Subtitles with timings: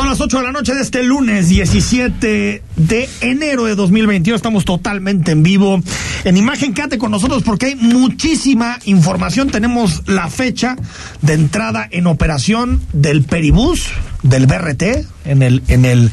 [0.00, 4.34] Son las 8 de la noche de este lunes 17 de enero de 2021.
[4.34, 5.82] Estamos totalmente en vivo.
[6.24, 9.50] En imagen, quédate con nosotros porque hay muchísima información.
[9.50, 10.76] Tenemos la fecha
[11.20, 13.88] de entrada en operación del Peribús,
[14.22, 14.82] del BRT,
[15.24, 16.10] en el, en el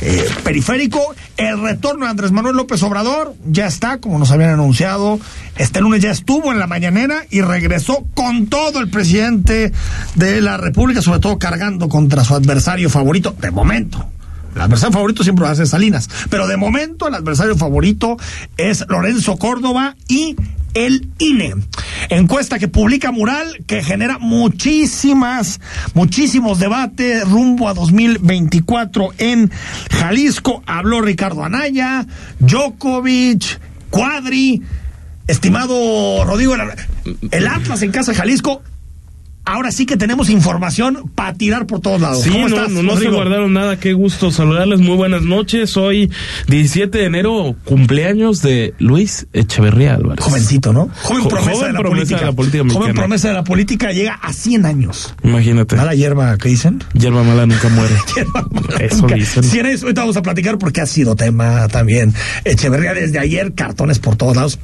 [0.00, 1.14] eh, periférico.
[1.36, 5.18] El retorno de Andrés Manuel López Obrador ya está, como nos habían anunciado.
[5.56, 9.72] Este lunes ya estuvo en la mañanera y regresó con todo el presidente
[10.14, 14.08] de la República, sobre todo cargando contra su adversario favorito, de momento.
[14.58, 18.16] El adversario favorito siempre va a ser Salinas, pero de momento el adversario favorito
[18.56, 20.34] es Lorenzo Córdoba y
[20.74, 21.54] el INE.
[22.08, 25.60] Encuesta que publica Mural que genera muchísimas,
[25.94, 29.48] muchísimos debates rumbo a 2024 en
[29.92, 30.64] Jalisco.
[30.66, 32.04] Habló Ricardo Anaya,
[32.40, 34.60] Djokovic, Cuadri,
[35.28, 36.56] estimado Rodrigo,
[37.30, 38.60] el Atlas en casa de Jalisco
[39.48, 42.22] ahora sí que tenemos información para tirar por todos lados.
[42.22, 43.78] Sí, no, no, no se guardaron nada.
[43.78, 44.80] Qué gusto saludarles.
[44.80, 45.76] Muy buenas noches.
[45.78, 46.10] Hoy,
[46.48, 50.22] 17 de enero, cumpleaños de Luis Echeverría Álvarez.
[50.22, 50.90] Jovencito, ¿no?
[51.02, 52.64] Joven promesa, joven de, la promesa de, la política.
[52.68, 55.14] Joven promesa de la política llega a 100 años.
[55.22, 55.76] Imagínate.
[55.76, 56.84] Mala hierba, ¿qué dicen?
[56.92, 57.94] Hierba mala nunca muere.
[58.14, 59.14] hierba mala Eso nunca.
[59.14, 59.42] dicen.
[59.44, 62.12] Si eso, ahorita vamos a platicar porque ha sido tema también.
[62.44, 64.58] Echeverría desde ayer, cartones por todos lados.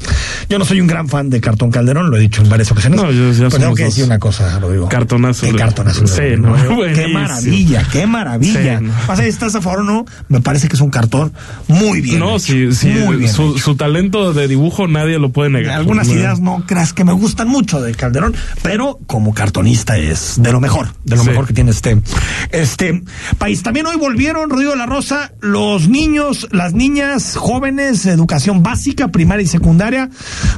[0.51, 3.01] Yo no soy un gran fan de Cartón Calderón, lo he dicho en varias ocasiones.
[3.01, 4.89] No, yo, ya pero tengo que decir una cosa, lo digo.
[4.89, 5.46] Cartonazo.
[5.46, 6.07] Qué cartonazo.
[6.07, 6.55] Sí, no,
[6.95, 8.79] qué maravilla, qué maravilla.
[8.79, 9.24] Sí, no.
[9.24, 11.33] Estás a favor o no, me parece que es un cartón
[11.67, 12.20] muy bien.
[12.20, 12.89] No, hecho, sí, sí.
[12.89, 15.77] Muy bien su, su, talento de dibujo nadie lo puede negar.
[15.77, 16.14] Algunas no.
[16.14, 20.61] ideas no creas que me gustan mucho de Calderón, pero como cartonista es de lo
[20.61, 21.30] mejor, de lo sí.
[21.30, 22.01] mejor que tiene este,
[22.52, 23.02] este
[23.39, 23.63] país.
[23.63, 29.45] También hoy volvieron, Rodrigo de la Rosa, los niños, las niñas, jóvenes, educación básica, primaria
[29.45, 30.11] y secundaria,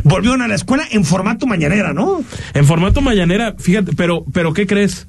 [0.04, 2.22] volvieron a la escuela en formato mañanera, ¿no?
[2.54, 5.06] En formato mañanera, fíjate, pero, pero ¿qué crees?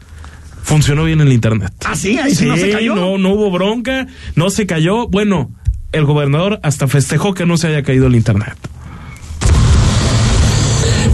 [0.63, 1.71] Funcionó bien el internet.
[1.85, 2.95] Ah, sí, ahí sí, no se cayó.
[2.95, 5.07] No, no hubo bronca, no se cayó.
[5.07, 5.51] Bueno,
[5.91, 8.57] el gobernador hasta festejó que no se haya caído el internet.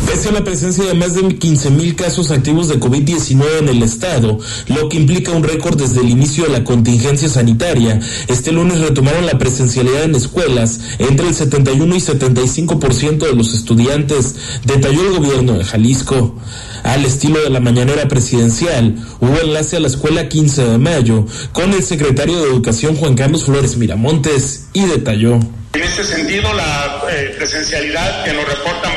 [0.05, 3.83] Pese a la presencia de más de 15 mil casos activos de COVID-19 en el
[3.83, 8.79] estado, lo que implica un récord desde el inicio de la contingencia sanitaria, este lunes
[8.79, 14.35] retomaron la presencialidad en escuelas entre el 71 y 75% de los estudiantes,
[14.65, 16.35] detalló el gobierno de Jalisco.
[16.83, 21.73] Al estilo de la mañanera presidencial, hubo enlace a la escuela 15 de mayo con
[21.73, 25.39] el secretario de Educación Juan Carlos Flores Miramontes y detalló.
[25.73, 28.95] En este sentido, la eh, presencialidad que nos reportan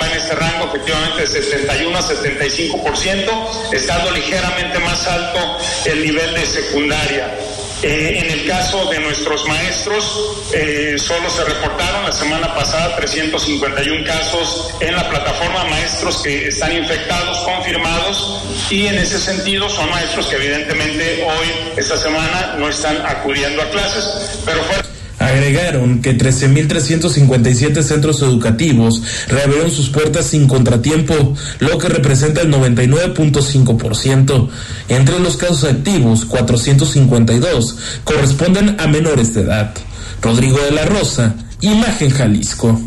[0.77, 7.35] efectivamente de 71 a 75%, estando ligeramente más alto el nivel de secundaria.
[7.83, 14.05] Eh, en el caso de nuestros maestros, eh, solo se reportaron la semana pasada 351
[14.07, 20.27] casos en la plataforma maestros que están infectados, confirmados, y en ese sentido son maestros
[20.27, 24.96] que evidentemente hoy, esta semana, no están acudiendo a clases, pero fueron
[25.37, 34.49] Agregaron que 13.357 centros educativos reabrieron sus puertas sin contratiempo, lo que representa el 99.5%.
[34.89, 39.75] Entre los casos activos, 452 corresponden a menores de edad.
[40.23, 42.81] Rodrigo de la Rosa, Imagen Jalisco.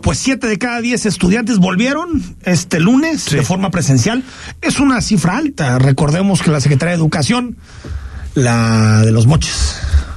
[0.00, 3.34] Pues siete de cada diez estudiantes volvieron este lunes sí.
[3.34, 4.22] de forma presencial.
[4.62, 5.80] Es una cifra alta.
[5.80, 7.56] Recordemos que la Secretaría de Educación,
[8.36, 9.74] la de los moches,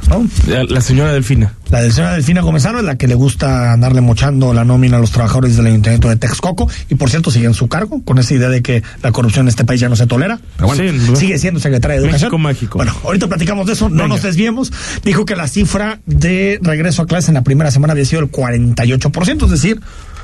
[0.10, 0.28] ¿no?
[0.70, 1.54] La, señora Delfina.
[1.70, 5.12] La señora Delfina Gómez es la que le gusta andarle mochando la nómina a los
[5.12, 8.50] trabajadores del Ayuntamiento de Texcoco y por cierto sigue en su cargo con esa idea
[8.50, 10.40] de que la corrupción en este país ya no se tolera.
[10.58, 12.28] Pero bueno, sí, sigue siendo secretaria de Educación.
[12.30, 12.78] México mágico.
[12.78, 14.08] Bueno, ahorita platicamos de eso, no Venga.
[14.10, 14.72] nos desviemos.
[15.04, 18.32] Dijo que la cifra de regreso a clase en la primera semana había sido el
[18.32, 19.82] 48%, es decir,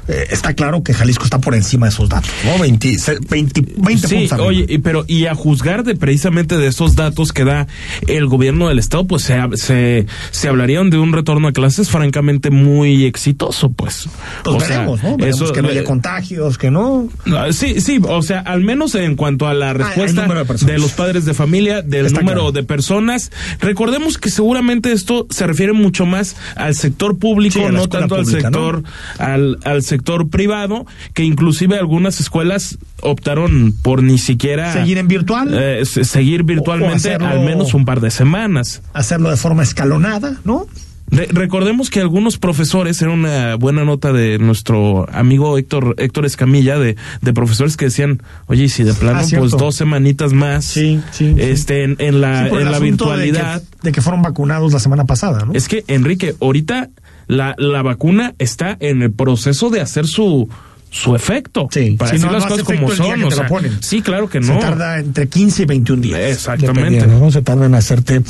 [0.10, 2.58] eh, está claro que Jalisco está por encima de esos datos, ¿no?
[2.58, 2.98] 20,
[3.30, 4.40] 20, 20 sí, puntos.
[4.40, 7.68] Oye, y, pero y a juzgar de precisamente de esos datos que da
[8.08, 12.50] el gobierno del estado, pues se, se, se hablarían de un retorno a clases francamente
[12.50, 14.10] muy exitoso, pues.
[14.44, 15.18] Pues o veremos, sea, ¿no?
[15.18, 17.08] Veremos eso, que no haya contagios, que no.
[17.52, 20.94] Sí, sí, o sea, al menos en cuanto a la respuesta ah, de, de, los
[20.94, 22.52] padres de familia, del está número claro.
[22.52, 23.32] de personas.
[23.60, 28.38] Recordemos que seguramente esto se refiere mucho más al sector público, sí, no tanto pública,
[28.38, 28.90] al sector, ¿no?
[29.24, 35.08] al, al sector sector privado, que inclusive algunas escuelas optaron por ni siquiera seguir en
[35.08, 40.68] virtual, eh, seguir virtualmente al menos un par de semanas, hacerlo de forma escalonada, ¿no?
[41.12, 46.98] recordemos que algunos profesores, era una buena nota de nuestro amigo Héctor, Héctor Escamilla, de,
[47.22, 51.34] de profesores que decían, oye, si de plano, ah, pues dos semanitas más, sí, sí,
[51.38, 53.62] este, en, en la, en la virtualidad.
[53.62, 55.54] De que, de que, fueron vacunados la semana pasada, ¿no?
[55.54, 56.90] Es que, Enrique, ahorita
[57.30, 60.50] la, la vacuna está en el proceso de hacer su,
[60.90, 61.68] su efecto.
[61.72, 63.24] Sí, para decir las cosas como son.
[63.24, 63.48] O sea,
[63.82, 64.48] sí, claro que no.
[64.48, 66.20] Se tarda entre 15 y 21 días.
[66.20, 67.06] Exactamente.
[67.06, 67.32] ¿no?
[67.32, 68.24] Se tarda en hacerte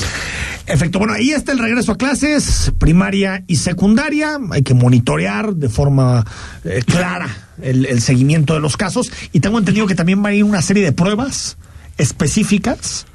[0.68, 1.00] efecto.
[1.00, 4.38] Bueno, ahí está el regreso a clases, primaria y secundaria.
[4.51, 6.25] Hay que monitorear de forma
[6.66, 7.30] eh, clara
[7.62, 9.13] el, el seguimiento de los casos.
[9.31, 11.57] Y tengo entendido que también va a ir una serie de pruebas
[11.98, 13.06] específicas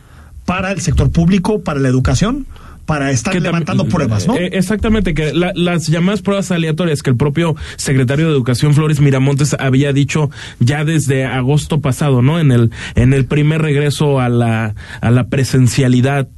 [0.46, 2.46] para el sector público, para la educación
[2.86, 4.36] para estar levantando pruebas, ¿no?
[4.36, 9.56] Eh, exactamente, que las llamadas pruebas aleatorias que el propio secretario de Educación Flores Miramontes
[9.58, 12.38] había dicho ya desde agosto pasado, ¿no?
[12.38, 16.28] En el en el primer regreso a la a la presencialidad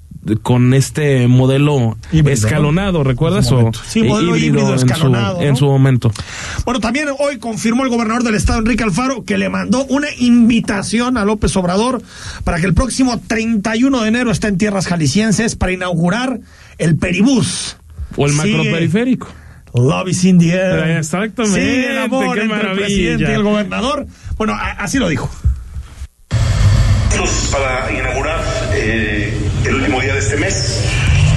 [0.42, 3.50] con este modelo escalonado, ¿recuerdas?
[3.52, 5.40] O sí, modelo híbrido, escalonado.
[5.40, 6.12] En su, momento.
[6.64, 11.16] Bueno, también hoy confirmó el gobernador del estado, Enrique Alfaro, que le mandó una invitación
[11.18, 12.02] a López Obrador
[12.44, 16.40] para que el próximo 31 de enero esté en tierras jaliscienses para inaugurar
[16.78, 17.76] el Peribús.
[18.16, 19.28] O el macroperiférico.
[19.74, 20.96] Love is in the air.
[20.98, 21.60] Exactamente.
[21.60, 24.06] Sí, el amor entre el presidente y el gobernador.
[24.38, 25.30] Bueno, así lo dijo.
[27.50, 28.40] Para inaugurar
[28.74, 30.80] eh, el último día de este mes.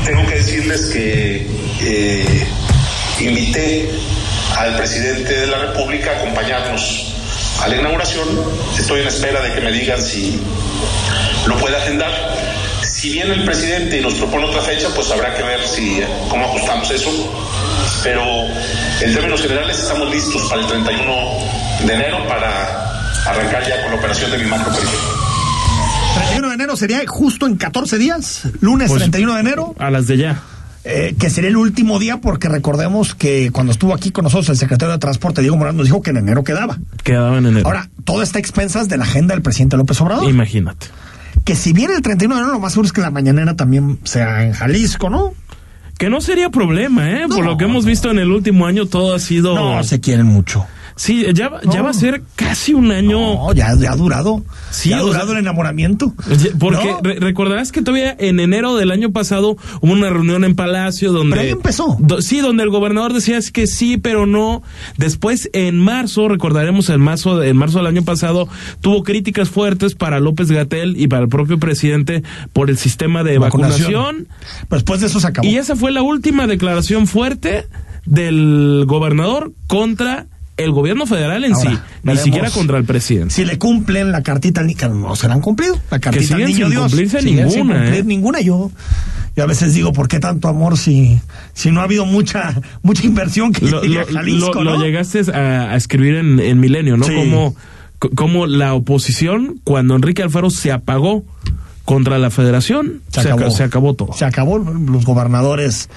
[0.06, 1.48] Tengo que decirles que
[1.82, 2.48] eh,
[3.20, 3.90] invité
[4.58, 7.14] al presidente de la República a acompañarnos
[7.62, 8.28] a la inauguración.
[8.78, 10.40] Estoy en espera de que me digan si
[11.46, 12.12] lo puede agendar.
[12.84, 16.46] Si viene el presidente y nos propone otra fecha, pues habrá que ver si cómo
[16.46, 17.10] ajustamos eso.
[18.04, 18.24] Pero
[19.02, 21.14] en términos generales estamos listos para el 31
[21.86, 24.72] de enero para arrancar ya con la operación de mi macro
[26.14, 29.76] 31 de enero sería justo en 14 días, lunes 31 pues, de enero.
[29.78, 30.42] A las de ya.
[30.86, 34.58] Eh, que sería el último día porque recordemos que cuando estuvo aquí con nosotros el
[34.58, 36.78] secretario de Transporte, Diego Morán, nos dijo que en enero quedaba.
[37.04, 37.68] Quedaba en enero.
[37.68, 40.30] Ahora, todo está a expensas de la agenda del presidente López Obrador.
[40.30, 40.88] Imagínate.
[41.44, 44.00] Que si viene el 31 de enero, lo más seguro es que la mañanera también
[44.04, 45.34] sea en Jalisco, ¿no?
[45.98, 47.28] Que no sería problema, ¿eh?
[47.28, 49.56] Por lo que hemos visto en el último año, todo ha sido...
[49.56, 50.66] No, se quieren mucho.
[51.00, 53.36] Sí, ya, ya va a ser casi un año.
[53.36, 54.44] No, ya, ha durado.
[54.70, 56.14] Sí, ya ha durado el enamoramiento.
[56.60, 61.38] Porque recordarás que todavía en enero del año pasado hubo una reunión en Palacio donde.
[61.38, 61.98] Pero ahí empezó.
[62.20, 64.62] sí, donde el gobernador decía que sí, pero no.
[64.98, 68.50] Después, en marzo, recordaremos en marzo, en marzo del año pasado,
[68.82, 73.38] tuvo críticas fuertes para López Gatel y para el propio presidente por el sistema de
[73.38, 73.94] vacunación.
[73.94, 74.28] vacunación.
[74.68, 75.48] Pero después de eso se acabó.
[75.48, 77.68] Y esa fue la última declaración fuerte
[78.06, 80.28] del gobernador contra
[80.60, 81.70] el gobierno federal en sí,
[82.04, 83.34] ni siquiera contra el presidente.
[83.34, 85.80] Si le cumplen la cartita al niño, no se la han cumplido.
[85.90, 86.84] La cartita al niño sin Dios.
[86.84, 87.50] cumplirse ninguna.
[87.50, 88.04] Sin cumplir ¿eh?
[88.04, 88.42] ninguna.
[88.42, 88.72] Yo,
[89.36, 91.20] yo a veces digo, ¿por qué tanto amor si,
[91.54, 95.76] si no ha habido mucha, mucha inversión que lo, llegue a Jalisco, lo, llegaste a,
[95.76, 97.06] escribir en, Milenio, ¿no?
[97.08, 97.56] Como,
[98.16, 101.24] como la oposición, cuando Enrique Alfaro se apagó
[101.86, 103.50] contra la federación, se, acabó.
[103.50, 104.14] se acabó todo.
[104.14, 104.60] Se acabó.
[104.60, 105.90] Los gobernadores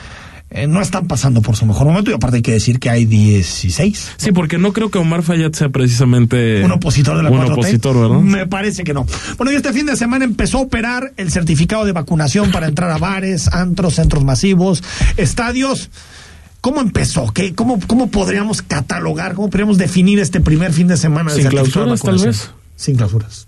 [0.55, 3.07] eh, no están pasando por su mejor momento y aparte hay que decir que hay
[3.07, 4.13] 16.
[4.19, 7.99] Sí, porque no creo que Omar Fayad sea precisamente un opositor de la un opositor,
[7.99, 8.19] ¿verdad?
[8.21, 9.07] Me parece que no.
[9.39, 12.91] Bueno, y este fin de semana empezó a operar el certificado de vacunación para entrar
[12.91, 14.85] a bares, antros, centros masivos,
[15.17, 15.89] estadios.
[16.61, 17.33] ¿Cómo empezó?
[17.33, 22.03] ¿Qué, cómo, ¿Cómo podríamos catalogar, cómo podríamos definir este primer fin de semana Sin clausuras,
[22.03, 22.51] tal vez.
[22.77, 23.47] Sin clausuras.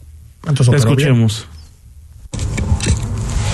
[0.75, 1.47] Escuchemos.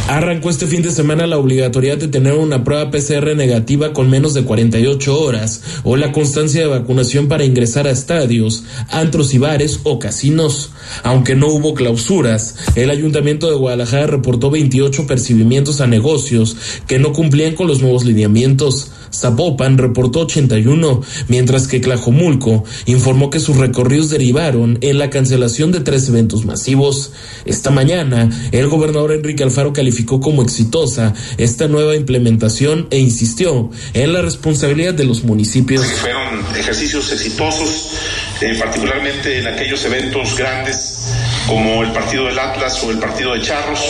[0.09, 4.35] Arrancó este fin de semana la obligatoriedad de tener una prueba PCR negativa con menos
[4.35, 9.81] de 48 horas o la constancia de vacunación para ingresar a estadios, antros y bares
[9.85, 10.71] o casinos.
[11.05, 17.13] Aunque no hubo clausuras, el Ayuntamiento de Guadalajara reportó 28 percibimientos a negocios que no
[17.13, 18.91] cumplían con los nuevos lineamientos.
[19.13, 25.81] Zapopan reportó 81, mientras que Clajomulco informó que sus recorridos derivaron en la cancelación de
[25.81, 27.13] tres eventos masivos.
[27.45, 34.13] Esta mañana, el gobernador Enrique Alfaro calificó como exitosa esta nueva implementación e insistió en
[34.13, 35.85] la responsabilidad de los municipios.
[35.85, 37.93] Fueron ejercicios exitosos,
[38.41, 41.13] eh, particularmente en aquellos eventos grandes
[41.47, 43.81] como el partido del Atlas o el partido de Charros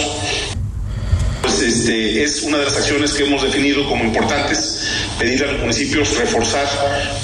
[1.43, 4.80] pues este, es una de las acciones que hemos definido como importantes,
[5.21, 6.67] pedirle a los municipios reforzar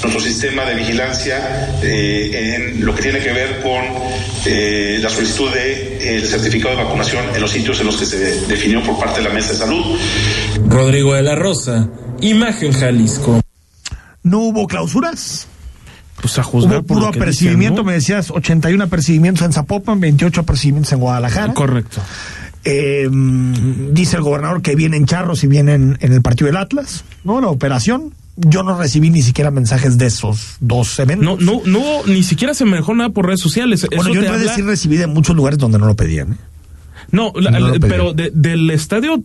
[0.03, 3.83] nuestro sistema de vigilancia eh, en lo que tiene que ver con
[4.45, 8.83] eh, la solicitud del certificado de vacunación en los sitios en los que se definió
[8.83, 9.97] por parte de la Mesa de Salud.
[10.67, 11.89] Rodrigo de la Rosa,
[12.21, 13.41] Imagen Jalisco.
[14.21, 15.47] ¿No hubo clausuras?
[16.21, 19.53] Pues a juzgar Hubo por puro lo que apercibimiento, dicen, me decías, 81 apercibimientos en
[19.53, 21.47] Zapopan, 28 apercibimientos en Guadalajara.
[21.47, 21.53] ¿no?
[21.55, 22.01] Correcto.
[22.69, 23.07] Eh,
[23.91, 27.39] dice el gobernador que vienen charros y vienen en el partido del Atlas, ¿no?
[27.41, 28.13] La operación.
[28.35, 31.25] Yo no recibí ni siquiera mensajes de esos dos eventos.
[31.41, 33.85] No, no, no ni siquiera se me dejó nada por redes sociales.
[33.87, 36.33] bueno, Eso yo en redes habla- sí recibí de muchos lugares donde no lo pedían.
[36.33, 36.37] ¿eh?
[37.11, 39.23] No, la- No pero de- del estadio,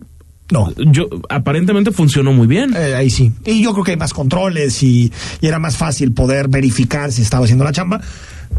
[0.51, 0.73] No.
[0.77, 2.73] yo aparentemente funcionó muy bien.
[2.75, 3.31] Eh, ahí sí.
[3.45, 7.21] Y yo creo que hay más controles y, y era más fácil poder verificar si
[7.21, 8.01] estaba haciendo la chamba.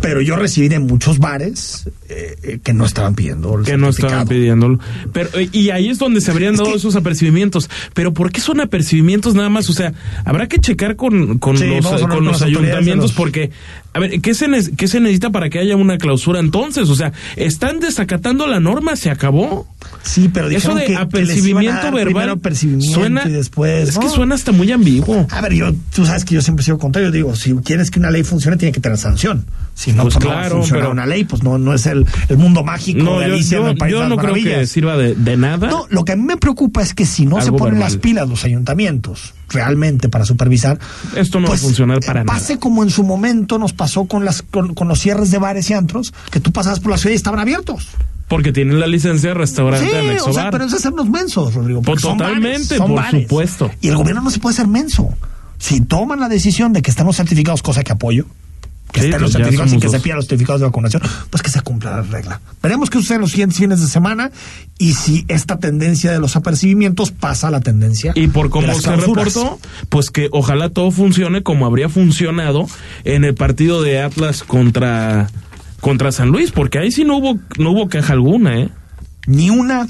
[0.01, 3.89] Pero yo recibí de muchos bares eh, eh, que no estaban pidiendo el que no
[3.89, 4.79] estaban pidiéndolo.
[5.13, 7.71] Pero, eh, y ahí es donde se habrían Es dado que- esos apercibimientos.
[7.95, 9.69] Pero ¿por qué son apercibimientos nada más?
[9.71, 13.13] O sea, habrá que checar con, con Sí, los, hablar con con los ayuntamientos los-
[13.13, 13.51] porque,
[13.93, 14.47] a ver, ¿qué se,
[14.77, 16.91] ¿qué se necesita para que haya una clausura entonces?
[16.91, 18.97] O sea, ¿están desacatando la norma?
[18.97, 19.67] ¿Se acabó?
[20.05, 23.89] Sí, pero Eso de que- apercibimiento verbal primero suena, y después.
[23.89, 25.27] es que suena hasta muy ambiguo.
[25.31, 27.11] A ver, yo, tú sabes que yo siempre he sido contrario.
[27.11, 29.47] Digo, si quieres que una ley funcione, tiene que tener sanción.
[29.75, 31.73] Si no, Pues pues, no va a claro, funcionar pero- una ley, pues no, no
[31.75, 34.17] es el, el mundo mágico No, de yo, en el País yo de las no
[34.19, 35.69] creo que sirva de, de nada.
[35.69, 37.81] No, lo que a mí me preocupa es que si no se ponen verbal.
[37.81, 40.79] las pilas los ayuntamientos realmente para supervisar,
[41.17, 42.39] Esto no va a pues, funcionar para nada.
[42.39, 45.71] Pase como en su momento nos pasó con las con, con los cierres de bares
[45.71, 47.89] y antros, que tú pasabas por la ciudad y estaban abiertos.
[48.28, 50.52] Porque tienen la licencia de restaurante Sí, anexo o sea, bar.
[50.52, 51.83] pero eso es hacernos mensos, Rodrigo.
[51.83, 53.23] Pues son totalmente, bares, son por bares.
[53.23, 53.71] supuesto.
[53.81, 55.11] Y el gobierno no se puede hacer menso.
[55.59, 58.26] Si toman la decisión de que estamos certificados, cosa que apoyo,
[58.93, 61.43] que Sí, estén los pues certificados y que se pidan los certificados de vacunación, pues
[61.43, 62.40] que se cumpla la regla.
[62.62, 64.31] Veremos qué sucede en los siguientes fines de semana
[64.78, 68.12] y si esta tendencia de los apercibimientos pasa a la tendencia.
[68.14, 69.35] Y por cómo se clausuras.
[69.35, 72.66] reportó, pues que ojalá todo funcione como habría funcionado
[73.04, 75.28] en el partido de Atlas contra
[75.85, 78.69] contra San Luis, porque ahí sí no hubo no hubo queja alguna, ¿eh?
[79.26, 79.87] Ni una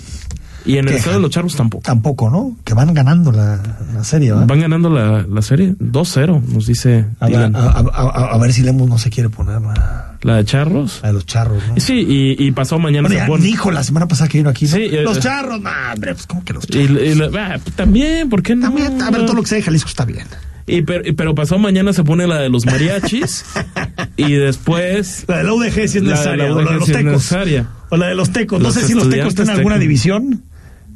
[0.66, 1.82] Y en el estado de los Charros tampoco.
[1.84, 2.56] tampoco, ¿no?
[2.64, 3.60] Que van ganando la,
[3.94, 4.46] la serie, ¿verdad?
[4.46, 8.52] Van ganando la, la serie 2-0, nos dice A, ver, a- a- a- a ver
[8.52, 11.00] si Lemos no se quiere poner la, la de Charros.
[11.02, 11.74] la de los charros, ¿no?
[11.80, 13.44] Sí, y, y pasó mañana Bueno, se pone.
[13.44, 14.64] dijo la semana pasada que vino aquí.
[14.66, 14.72] ¿no?
[14.72, 15.20] Sí, eh, los eh.
[15.20, 15.60] charros,
[15.92, 16.90] hombre, pues como que los charros.
[16.90, 18.62] y ah, también, ¿por qué no?
[18.62, 20.26] También, a ver, todo lo que sea de Jalisco está bien.
[20.66, 23.44] Y pero, pero pasó mañana se pone la de los mariachis
[24.16, 26.54] y después La de la UDG sí es La de necesaria.
[26.54, 27.04] o la de los tecos.
[27.04, 27.68] necesaria.
[27.90, 28.60] O la de los tecos.
[28.62, 30.43] No sé si los tecos tienen alguna división.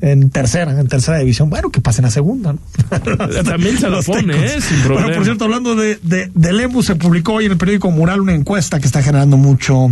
[0.00, 1.50] En tercera, en tercera división.
[1.50, 2.58] Bueno, que pasen a segunda, ¿no?
[3.44, 4.32] También se lo pone.
[4.46, 4.60] ¿eh?
[4.60, 5.14] Sin Bueno, problema.
[5.14, 8.34] por cierto, hablando de, de, de Lemus, se publicó hoy en el periódico Mural una
[8.34, 9.88] encuesta que está generando mucho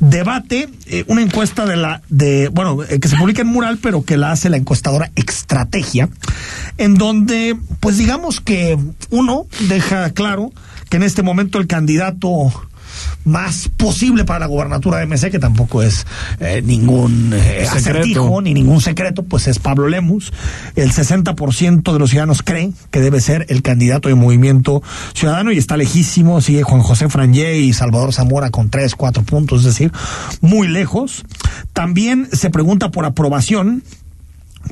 [0.00, 0.68] debate.
[0.86, 4.16] Eh, una encuesta de la, de, bueno, eh, que se publica en Mural, pero que
[4.16, 6.08] la hace la encuestadora Extrategia,
[6.78, 8.78] en donde, pues digamos que
[9.10, 10.50] uno deja claro
[10.88, 12.52] que en este momento el candidato
[13.24, 16.06] más posible para la gobernatura de MC, que tampoco es
[16.40, 20.32] eh, ningún eh, acertijo ni ningún secreto, pues es Pablo Lemus.
[20.74, 24.82] El 60% de los ciudadanos creen que debe ser el candidato de Movimiento
[25.14, 26.40] Ciudadano y está lejísimo.
[26.40, 29.92] Sigue Juan José Frangé y Salvador Zamora con 3, 4 puntos, es decir,
[30.40, 31.24] muy lejos.
[31.72, 33.82] También se pregunta por aprobación.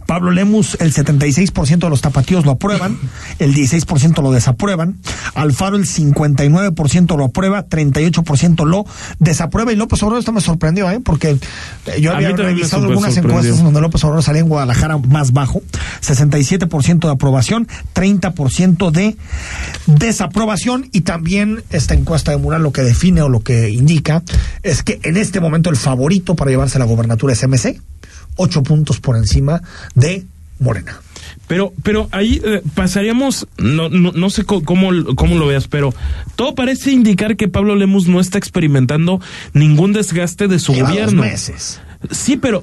[0.07, 2.99] Pablo Lemus, el 76% de los tapatíos lo aprueban,
[3.39, 4.99] el 16% lo desaprueban,
[5.35, 8.85] Alfaro el 59% lo aprueba, 38% lo
[9.19, 11.01] desaprueba y López Obrador esto me sorprendió, ¿eh?
[11.01, 11.31] porque
[11.87, 13.41] eh, yo había revisado algunas sorprendió.
[13.41, 15.63] encuestas donde López Obrador salía en Guadalajara más bajo,
[16.03, 19.17] 67% de aprobación, 30% de
[19.87, 24.23] desaprobación y también esta encuesta de Mural lo que define o lo que indica
[24.63, 27.81] es que en este momento el favorito para llevarse la gobernatura es MC,
[28.37, 29.63] ocho puntos por encima
[29.95, 30.25] de
[30.61, 31.01] Morena.
[31.47, 35.93] Pero, pero ahí eh, pasaríamos, no, no, no sé co- cómo, cómo lo veas, pero
[36.37, 39.21] todo parece indicar que Pablo Lemus no está experimentando
[39.53, 41.23] ningún desgaste de su Lleva dos gobierno.
[41.23, 41.81] meses.
[42.11, 42.63] Sí, pero,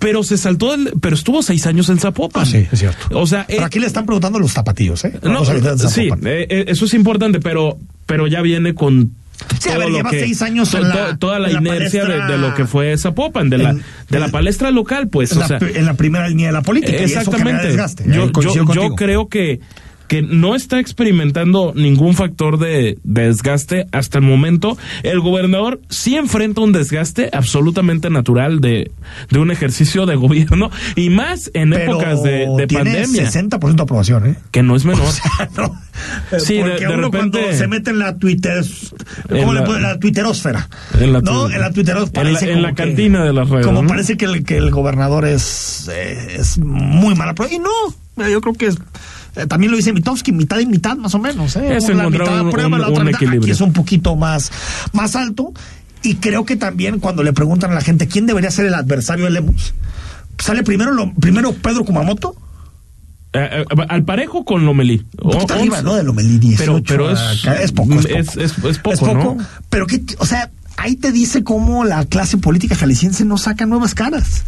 [0.00, 2.42] pero se saltó, el, pero estuvo seis años en Zapopan.
[2.42, 3.06] Ah, sí, es cierto.
[3.18, 5.18] O sea, Pero eh, aquí le están preguntando los tapatillos, ¿eh?
[5.22, 9.12] no, sí, eh, eso es importante, pero, pero ya viene con
[9.60, 12.02] Sí, a ver, lleva que- seis años to- en la- toda la, en la inercia
[12.04, 15.32] de, palestra- de lo que fue Zapopan, de la, En- de la palestra local, pues,
[15.32, 16.92] en, o la, sea, en la primera línea de la política.
[16.92, 17.66] y eso genera Exactamente.
[17.68, 18.04] desgaste.
[18.08, 18.30] Yo,
[18.74, 19.60] yo- creo que,
[20.08, 24.76] que no está experimentando ningún factor de, de desgaste hasta el momento.
[25.02, 28.90] El gobernador sí enfrenta un desgaste absolutamente natural de,
[29.30, 33.74] de un ejercicio de gobierno y más en Pero épocas de, de tiene pandemia, 60%
[33.74, 34.36] de aprobación, ¿eh?
[34.50, 35.06] que no es menor.
[35.06, 35.80] O sea, no.
[36.38, 38.62] Sí, Porque de uno repente- cuando se mete en la Twitter,
[39.28, 39.80] ¿cómo la- le puede?
[39.80, 40.68] La twitterósfera.
[41.00, 43.66] En la no, en la twitterósfera en la- en la que- cantina de las redes,
[43.66, 43.88] Como ¿no?
[43.88, 47.52] parece que el, que el gobernador es, eh, es muy mala prueba.
[47.54, 47.70] Y no,
[48.16, 48.76] yo creo que es,
[49.36, 51.56] eh, también lo dice Mitowski, mitad y mitad más o menos.
[51.56, 51.76] ¿eh?
[51.76, 53.20] Es la mitad un- aprueba, un- la otra mitad.
[53.28, 54.50] Aquí es un poquito más,
[54.92, 55.52] más alto.
[56.02, 59.24] Y creo que también cuando le preguntan a la gente quién debería ser el adversario
[59.24, 59.74] de Lemus,
[60.38, 62.36] sale primero, lo, primero Pedro Kumamoto.
[63.32, 65.04] Eh, eh, al parejo con Lomelí.
[65.20, 65.94] Un poquito arriba, ¿no?
[65.94, 68.18] De Lomelí 18 Pero, pero es, poco, es poco.
[68.18, 69.36] Es, es- es poco, Es poco, ¿no?
[69.68, 73.94] pero que, o sea, ahí te dice cómo la clase política jalisciense no saca nuevas
[73.94, 74.44] caras.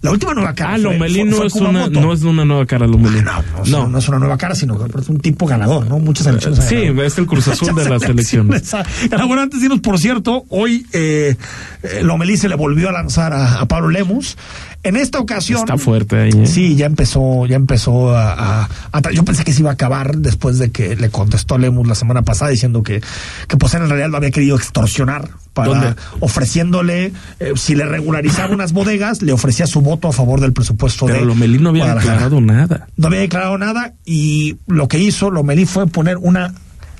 [0.00, 0.74] La última nueva cara.
[0.74, 3.20] Ah, Lomelí no es, una, no es una nueva cara, Lomelí.
[3.20, 5.98] No, no, no, no es una nueva cara, sino que es un tipo ganador, ¿no?
[5.98, 6.64] Muchas elecciones.
[6.66, 7.02] Sí, ganado.
[7.04, 8.72] es el Cruz Azul de las elecciones.
[9.10, 11.36] Bueno, antes de irnos, por cierto, hoy eh,
[11.82, 14.36] eh, Lomelí se le volvió a lanzar a, a Pablo Lemus.
[14.84, 15.58] En esta ocasión.
[15.58, 16.30] Está fuerte ahí.
[16.32, 16.46] ¿eh?
[16.46, 20.58] Sí, ya empezó, ya empezó a, a- Yo pensé que se iba a acabar después
[20.58, 23.00] de que le contestó Lemus la semana pasada diciendo que,
[23.48, 25.94] que pues en realidad lo había querido extorsionar para ¿Dónde?
[26.20, 31.06] ofreciéndole, eh, si le regularizaba unas bodegas, le ofrecía su voto a favor del presupuesto
[31.06, 32.88] de Pero Lomelí no había declarado nada.
[32.96, 36.54] No había declarado nada y lo que hizo Lomelí fue poner una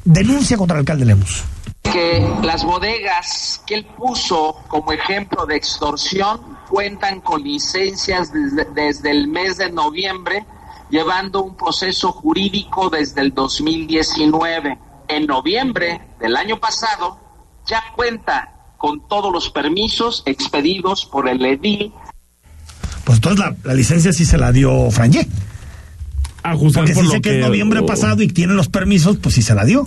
[0.05, 1.45] denuncia contra el alcalde Lemus.
[1.93, 9.11] que las bodegas que él puso como ejemplo de extorsión cuentan con licencias desde, desde
[9.11, 10.45] el mes de noviembre,
[10.91, 14.79] llevando un proceso jurídico desde el 2019.
[15.09, 17.28] En noviembre del año pasado
[17.69, 21.93] ya cuenta con todos los permisos expedidos por el edil
[23.05, 24.91] Pues entonces la, la licencia sí se la dio
[26.55, 29.35] juzgar Porque por si lo sé que es noviembre pasado y tiene los permisos, pues
[29.35, 29.87] sí se la dio.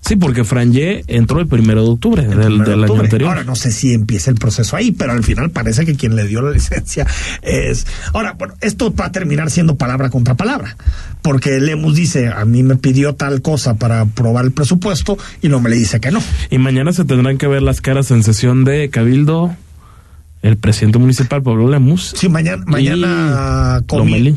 [0.00, 3.30] Sí, porque Frangé entró el primero de octubre del, primero de del año anterior.
[3.30, 6.26] Ahora no sé si empieza el proceso ahí, pero al final parece que quien le
[6.26, 7.06] dio la licencia
[7.42, 7.86] es.
[8.14, 10.76] Ahora, bueno, esto va a terminar siendo palabra contra palabra,
[11.20, 15.60] porque Lemus dice, a mí me pidió tal cosa para aprobar el presupuesto y no
[15.60, 16.22] me le dice que no.
[16.50, 19.54] Y mañana se tendrán que ver las caras en sesión de Cabildo,
[20.42, 22.12] el presidente municipal Pablo Lemus.
[22.16, 23.80] Sí, mañana, mañana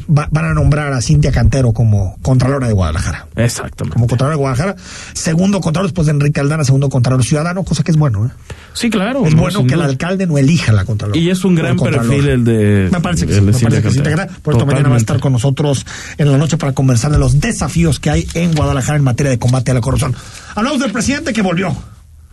[0.09, 3.27] va- van a nombrar a Cintia Cantero como Contralora de Guadalajara.
[3.35, 3.93] Exactamente.
[3.93, 4.75] Como Contralora de Guadalajara,
[5.13, 8.29] segundo Contralor después de Enrique Aldana, segundo Contralor Ciudadano, cosa que es bueno, ¿eh?
[8.73, 9.25] Sí, claro.
[9.25, 11.19] Es no, bueno que el alcalde no elija la Contralora.
[11.19, 12.89] Y es un gran el perfil el de.
[12.91, 14.09] Me parece que sí, me parece que sí, Cantero.
[14.21, 14.39] Integra.
[14.41, 15.85] Por esto mañana va a estar con nosotros
[16.17, 19.39] en la noche para conversar de los desafíos que hay en Guadalajara en materia de
[19.39, 20.15] combate a la corrupción.
[20.55, 21.75] Hablamos del presidente que volvió.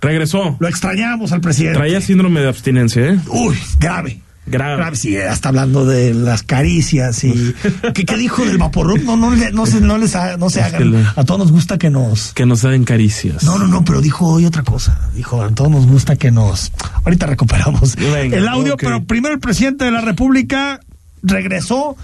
[0.01, 0.57] Regresó.
[0.61, 1.79] Lo extrañamos al presidente.
[1.79, 3.19] Traía síndrome de abstinencia, ¿eh?
[3.29, 4.21] Uy, grave.
[4.47, 4.97] Grave.
[4.97, 7.55] Sí, hasta hablando de las caricias y
[7.95, 8.99] ¿qué, qué dijo del vaporrup?
[9.03, 10.91] No, no, le- no, se, no les ha- no se hagan.
[10.93, 12.33] le- A todos nos gusta que nos.
[12.33, 13.43] Que nos den caricias.
[13.45, 15.11] No, no, no, pero dijo hoy otra cosa.
[15.15, 16.73] Dijo, a todos nos gusta que nos.
[17.05, 20.81] Ahorita recuperamos Venga, el audio, pero primero el presidente de la República
[21.23, 21.97] regresó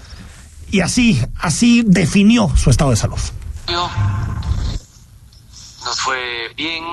[0.69, 3.17] y así, así definió su estado de salud.
[5.83, 6.17] nos fue
[6.55, 6.83] bien.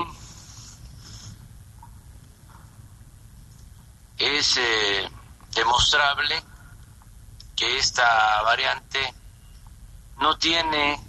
[4.17, 5.09] Es eh,
[5.51, 6.41] demostrable
[7.55, 9.13] que esta variante
[10.17, 10.99] no tiene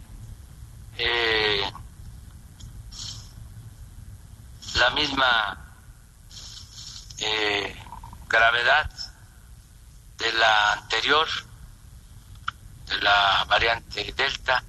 [0.96, 1.72] eh,
[4.76, 5.58] la misma
[7.18, 7.76] eh,
[8.28, 8.90] gravedad
[10.18, 11.28] de la anterior,
[12.86, 14.64] de la variante Delta.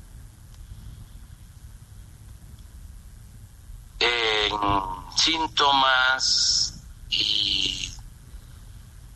[3.99, 7.94] en síntomas y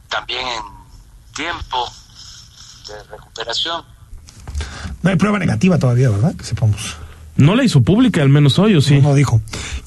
[0.09, 1.85] también en tiempo
[2.87, 3.83] de recuperación.
[5.01, 6.35] No hay prueba negativa todavía, ¿verdad?
[6.35, 6.95] Que sepamos.
[7.37, 8.95] No la hizo pública, al menos hoy, ¿o sí?
[8.95, 9.39] No, no dijo.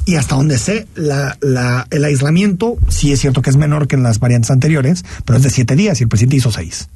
[0.07, 3.97] Y hasta donde sé, la, la, el aislamiento sí es cierto que es menor que
[3.97, 6.89] en las variantes anteriores, pero es de siete días y el presidente hizo seis.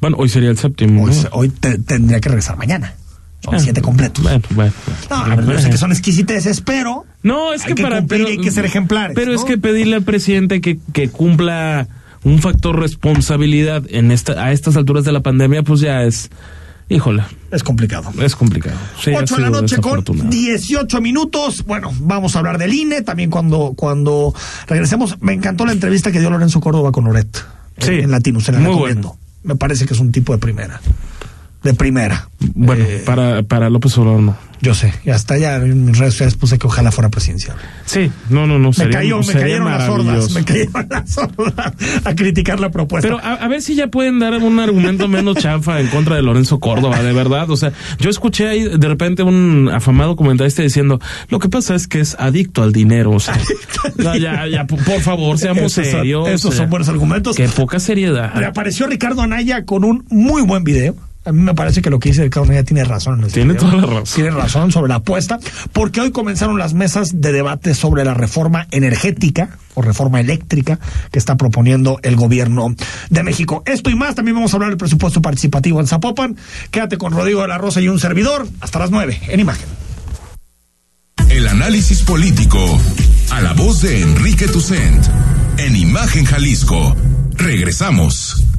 [0.00, 1.04] Bueno, hoy sería el séptimo.
[1.04, 1.28] Hoy, ¿no?
[1.32, 2.94] hoy te- tendría que regresar mañana.
[3.42, 4.22] Son Ah, siete completos.
[4.22, 4.72] Bueno, bueno.
[5.10, 7.98] No, a ver, yo sé que son exquisiteces, pero No, es Hay que, que para.
[7.98, 11.08] cumplir pero, y hay que ser ejemplares, Pero es que pedirle al presidente que, que
[11.08, 11.88] cumpla
[12.24, 16.30] un factor responsabilidad en esta, a estas alturas de la pandemia, pues ya es.
[16.88, 18.10] Híjole, es complicado.
[18.20, 18.76] es complicado.
[19.00, 20.30] Sí, ha 8 de la noche con desafortunado.
[20.30, 21.64] 18 minutos.
[21.64, 24.34] Bueno, vamos a hablar del INE también cuando, cuando
[24.66, 25.16] regresemos.
[25.22, 27.44] Me encantó la entrevista que dio Lorenzo Córdoba con Loret
[27.78, 29.16] Sí, en Latinus, se la muy recomiendo.
[29.42, 30.80] Me parece que es un tipo de primera.
[31.62, 32.28] De primera.
[32.54, 34.36] Bueno, Eh, para, para López Obrador no.
[34.60, 37.56] Yo sé, y hasta ya en mis redes sociales puse que ojalá fuera presidencial.
[37.84, 38.68] Sí, no, no, no.
[38.68, 41.72] Me, sería- cayó, me cayeron las sordas, me cayeron las sordas
[42.04, 43.08] a criticar la propuesta.
[43.08, 46.22] Pero a, a ver si ya pueden dar un argumento menos chafa en contra de
[46.22, 47.50] Lorenzo Córdoba, de verdad.
[47.50, 51.88] O sea, yo escuché ahí de repente un afamado comentarista diciendo, lo que pasa es
[51.88, 53.10] que es adicto al dinero.
[53.10, 53.36] O sea,
[53.96, 56.28] no, ya, ya, por favor, seamos Esos son- serios.
[56.28, 57.34] esos o sea, son buenos argumentos.
[57.34, 58.30] Qué poca seriedad.
[58.36, 60.94] Reapareció Ricardo Anaya con un muy buen video.
[61.24, 63.26] A mí me parece que lo que dice Ricardo Anaya tiene razón.
[63.32, 63.70] Tiene video.
[63.70, 64.14] toda la razón.
[64.14, 65.38] Tiene razón sobre la apuesta,
[65.72, 70.80] porque hoy comenzaron las mesas de debate sobre la reforma energética o reforma eléctrica
[71.12, 72.74] que está proponiendo el gobierno
[73.10, 73.62] de México.
[73.66, 76.36] Esto y más, también vamos a hablar del presupuesto participativo en Zapopan.
[76.70, 79.66] Quédate con Rodrigo de la Rosa y un servidor hasta las 9 en imagen.
[81.28, 82.58] El análisis político.
[83.30, 85.06] A la voz de Enrique Tucent.
[85.56, 86.94] En Imagen Jalisco.
[87.36, 88.51] Regresamos.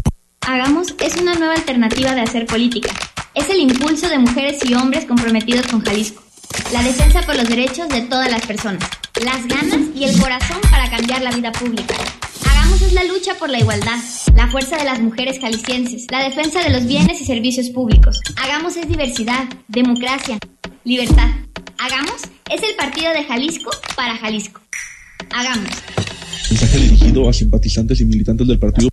[0.45, 2.91] Hagamos es una nueva alternativa de hacer política.
[3.33, 6.21] es el impulso de mujeres y hombres comprometidos con Jalisco.
[6.71, 8.83] La defensa por los derechos de todas las personas.
[9.23, 11.95] Las ganas y el corazón para cambiar la vida pública.
[12.45, 13.97] Hagamos es la lucha por la igualdad,
[14.35, 18.19] la fuerza de las mujeres jaliscienses, la defensa de los bienes y servicios públicos.
[18.35, 20.37] Hagamos es diversidad, democracia,
[20.83, 21.29] libertad.
[21.79, 24.61] Hagamos es el partido de Jalisco para Jalisco.
[25.33, 25.69] Hagamos.
[26.49, 28.92] Mensaje dirigido a simpatizantes y militantes del partido.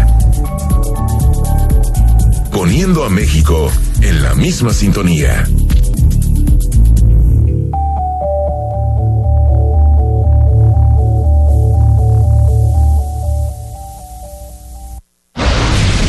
[2.51, 5.45] Poniendo a México en la misma sintonía.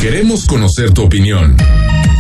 [0.00, 1.57] Queremos conocer tu opinión.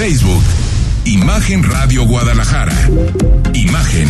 [0.00, 0.42] Facebook,
[1.04, 2.72] Imagen Radio Guadalajara.
[3.52, 4.08] Imagen,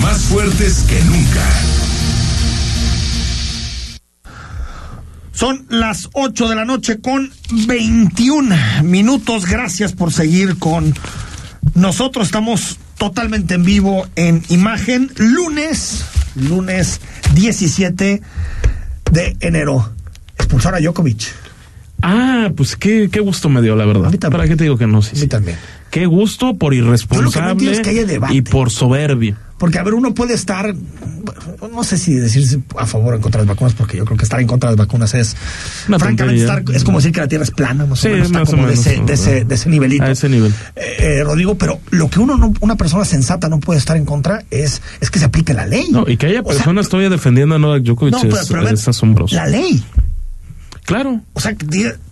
[0.00, 1.42] más fuertes que nunca.
[5.32, 7.32] Son las 8 de la noche con
[7.66, 9.46] 21 minutos.
[9.46, 10.94] Gracias por seguir con
[11.74, 12.26] nosotros.
[12.26, 15.10] Estamos totalmente en vivo en imagen.
[15.16, 16.04] Lunes,
[16.36, 17.00] lunes
[17.34, 18.22] 17
[19.10, 19.96] de enero.
[20.36, 21.43] Expulsar a Djokovic.
[22.06, 24.12] Ah, pues qué, qué gusto me dio, la verdad.
[24.30, 25.00] ¿Para qué te digo que no?
[25.00, 25.26] Sí, sí.
[25.26, 25.56] también.
[25.90, 28.34] Qué gusto por irresponsable es que haya debate.
[28.34, 29.36] y por soberbio.
[29.58, 30.74] Porque, a ver, uno puede estar,
[31.72, 34.18] no sé si decirse a favor o en contra de las vacunas, porque yo creo
[34.18, 35.36] que estar en contra de las vacunas es,
[35.88, 38.26] Una francamente, estar, es como decir que la Tierra es plana, más Sí, o menos,
[38.26, 39.06] está más o como de, menos, ese, ¿no?
[39.06, 40.02] de, ese, de ese nivelito.
[40.04, 40.52] A ese nivel.
[40.74, 44.04] Eh, eh, Rodrigo, pero lo que uno no, una persona sensata no puede estar en
[44.04, 45.86] contra es, es que se aplique la ley.
[45.90, 48.50] No, y que haya O sea, personas todavía defendiendo a Novak Djokovic no, pero- es,
[48.50, 49.36] a ver, es asombroso.
[49.36, 49.82] La ley.
[50.84, 51.22] Claro.
[51.32, 51.56] O sea,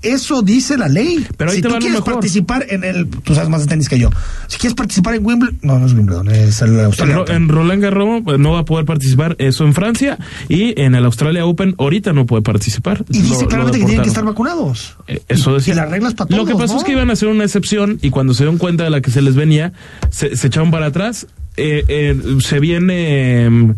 [0.01, 1.27] eso dice la ley.
[1.37, 2.15] Pero ahí si te tú quieres mejor.
[2.15, 4.09] participar en el, tú sabes más de tenis que yo.
[4.49, 7.15] Si quieres participar en Wimbledon, no, no es Wimbledon, es el En, Australia.
[7.17, 7.37] Ro- Open.
[7.37, 11.05] en Roland Garros pues, no va a poder participar eso en Francia y en el
[11.05, 13.05] Australia Open ahorita no puede participar.
[13.11, 14.97] y dice Lo- lo claramente que tienen que estar vacunados.
[15.07, 15.75] Eh, Eso decía.
[15.75, 16.79] Y las reglas para Lo que pasó ¿no?
[16.79, 19.11] es que iban a hacer una excepción y cuando se dieron cuenta de la que
[19.11, 19.73] se les venía,
[20.11, 21.27] se, se echaron para atrás.
[21.59, 23.75] Eh, eh, se viene eh,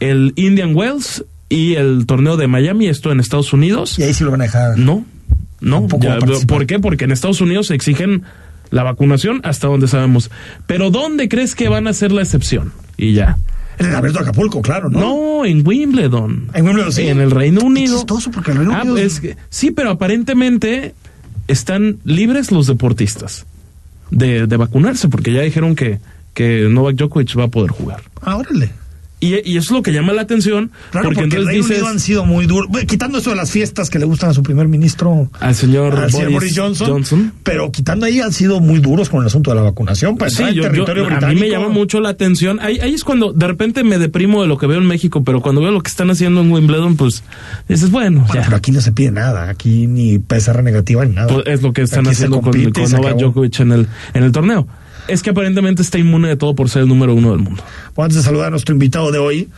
[0.00, 3.98] el Indian Wells y el torneo de Miami, esto en Estados Unidos.
[3.98, 4.78] Y ahí sí lo van a dejar.
[4.78, 5.04] No,
[5.60, 5.86] no.
[6.00, 6.18] Ya.
[6.46, 6.78] ¿Por qué?
[6.78, 8.22] Porque en Estados Unidos exigen
[8.70, 10.30] la vacunación hasta donde sabemos.
[10.66, 12.72] Pero ¿dónde crees que van a hacer la excepción?
[12.96, 13.36] Y ya.
[13.78, 15.00] En el Abierto de Acapulco, claro, ¿no?
[15.00, 16.48] No, en Wimbledon.
[16.54, 17.08] En Wimbledon, sí.
[17.08, 17.96] En el Reino Unido.
[17.96, 20.94] chistoso, porque el Reino Ah, Unido es- es que- sí, pero aparentemente
[21.48, 23.46] están libres los deportistas
[24.10, 25.98] de, de vacunarse, porque ya dijeron que,
[26.34, 28.02] que Novak Djokovic va a poder jugar.
[28.22, 28.70] Ah, órale.
[29.22, 31.78] Y, y eso es lo que llama la atención, Claro, porque, porque, el Reino dices
[31.82, 32.68] Unido han sido muy duros.
[32.86, 36.10] Quitando eso de las fiestas que le gustan a su primer ministro, al señor, al
[36.10, 37.32] señor Boris, Boris Johnson, Johnson.
[37.42, 40.42] pero quitando ahí han sido muy duros con el asunto de la vacunación para Sí,
[40.42, 41.34] yo- yo- territorio a británico.
[41.34, 42.60] mí me llama mucho la atención.
[42.60, 45.42] Ahí, ahí es cuando de repente me deprimo de lo que veo en México, pero
[45.42, 47.22] cuando veo lo que están haciendo en Wimbledon, pues
[47.68, 48.42] dices, bueno, Bueno, ya.
[48.46, 51.28] pero aquí no se pide nada, aquí ni PCR negativa ni nada.
[51.34, 53.16] Pues es lo que están Aquí haciendo con, con Novak.
[53.18, 54.66] Djokovic en el, en el torneo.
[55.10, 57.62] Es que aparentemente está inmune de todo por ser el número uno del mundo.
[57.94, 59.48] Bueno, antes de saludar a nuestro invitado de hoy,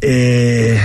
[0.00, 0.78] eh,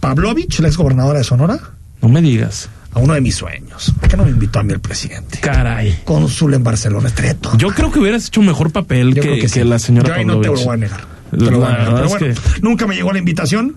[0.00, 1.58] Pavlovich, la ex gobernadora de Sonora,
[2.02, 2.68] No me digas.
[2.92, 3.92] a uno de mis sueños.
[4.00, 5.38] ¿Por qué no me invitó a mí el presidente?
[5.40, 6.00] Caray.
[6.04, 9.34] Cónsul en Barcelona, estaría todo Yo creo que hubieras hecho un mejor papel que, creo
[9.34, 9.64] que que sí.
[9.64, 11.14] la señora Yo ahí no te lo voy a negar.
[11.32, 13.74] La lo verdad Pero es bueno, que- nunca me llegó la invitación.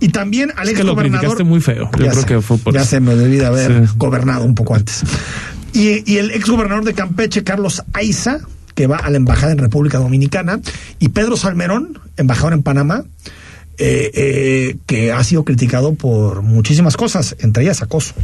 [0.00, 1.20] Y también al Es ex que lo gobernador.
[1.20, 1.90] criticaste muy feo.
[1.96, 3.92] Yo Ya creo sé, que fue por Ya se me debí de haber Sí.
[3.96, 5.02] gobernado un poco antes.
[5.72, 8.40] Y, y el ex gobernador de Campeche, Carlos Aiza,
[8.78, 10.60] que va a la embajada en República Dominicana.
[11.00, 13.02] Y Pedro Salmerón, embajador en Panamá.
[13.76, 18.14] eh, eh, que ha sido criticado por muchísimas cosas, entre ellas acoso.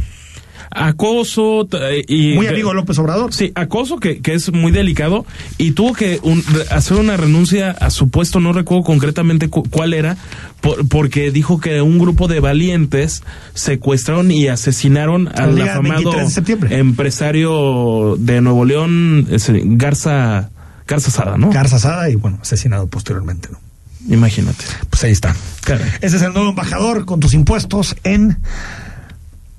[0.77, 1.67] Acoso
[2.07, 2.33] y...
[2.35, 3.33] Muy amigo de López Obrador.
[3.33, 5.25] Sí, acoso que, que es muy delicado
[5.57, 9.93] y tuvo que un- hacer una renuncia a su puesto, no recuerdo concretamente cu- cuál
[9.93, 10.17] era,
[10.61, 16.25] por- porque dijo que un grupo de valientes secuestraron y asesinaron al día afamado 23
[16.27, 16.77] de septiembre.
[16.77, 19.27] empresario de Nuevo León,
[19.77, 20.49] Garza
[20.85, 21.49] Carza asada, ¿no?
[21.49, 23.59] Carza asada y bueno, asesinado posteriormente, ¿no?
[24.13, 24.65] Imagínate.
[24.91, 25.35] Pues ahí está.
[26.01, 28.37] Ese es el nuevo embajador con tus impuestos en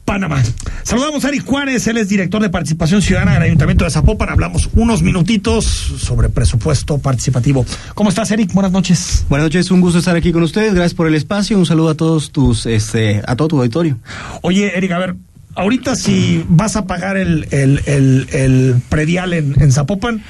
[0.07, 0.43] Panamá.
[0.85, 4.31] Saludamos a Eric Juárez, él es director de participación ciudadana del Ayuntamiento de Zapopan.
[4.31, 7.67] Hablamos unos minutitos sobre presupuesto participativo.
[7.95, 8.53] ¿Cómo estás, Eric?
[8.55, 9.27] Buenas noches.
[9.29, 10.73] Buenas noches, un gusto estar aquí con ustedes.
[10.73, 11.59] Gracias por el espacio.
[11.59, 13.99] Un saludo a todos tus, este, a todo tu auditorio.
[14.43, 15.17] Oye, Eric, a ver,
[15.57, 20.23] ahorita si vas a pagar el, el, el, el predial en, en Zapopan,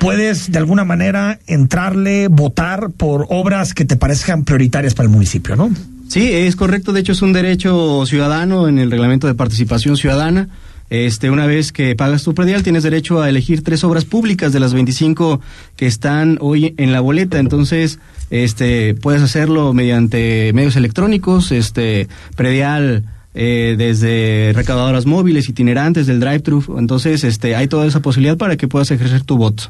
[0.00, 5.54] puedes de alguna manera entrarle, votar por obras que te parezcan prioritarias para el municipio,
[5.54, 5.70] ¿no?
[6.12, 6.92] Sí, es correcto.
[6.92, 10.50] De hecho, es un derecho ciudadano en el reglamento de participación ciudadana.
[10.90, 14.60] Este, una vez que pagas tu predial, tienes derecho a elegir tres obras públicas de
[14.60, 15.40] las 25
[15.74, 17.38] que están hoy en la boleta.
[17.38, 17.98] Entonces,
[18.28, 26.76] este, puedes hacerlo mediante medios electrónicos, este, predial eh, desde recaudadoras móviles, itinerantes, del drive-thru.
[26.78, 29.64] Entonces, este, hay toda esa posibilidad para que puedas ejercer tu voto.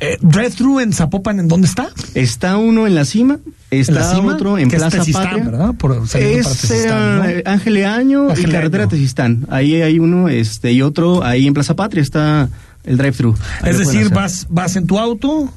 [0.00, 1.88] Eh, ¿Drive-thru en Zapopan, en dónde está?
[2.14, 3.38] Está uno en la cima,
[3.70, 4.34] está la cima?
[4.34, 5.44] otro en es Plaza Tezistán, Patria.
[5.44, 5.74] ¿verdad?
[5.78, 7.24] Por- es para Tezistán, ¿no?
[7.28, 8.88] eh, Ángel de Año Ángel y Carretera.
[8.88, 9.46] Tezistán.
[9.50, 12.48] Ahí hay uno este y otro ahí en Plaza Patria está
[12.84, 13.34] el drive-thru.
[13.64, 15.52] Es decir, vas, vas en tu auto,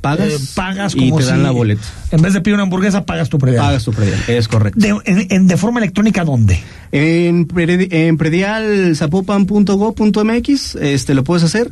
[0.00, 1.82] pagas, eh, pagas y como te dan si- la boleta.
[2.10, 3.64] En vez de pedir una hamburguesa, pagas tu predial.
[3.64, 4.80] Pagas tu predial, es correcto.
[4.80, 6.60] De, en, en- de forma electrónica, ¿dónde?
[6.92, 11.70] En, en predialzapopan.go.mx este, lo puedes hacer.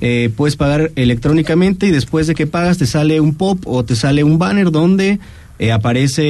[0.00, 3.96] Eh, puedes pagar electrónicamente y después de que pagas te sale un pop o te
[3.96, 5.18] sale un banner donde
[5.58, 6.22] eh, aparece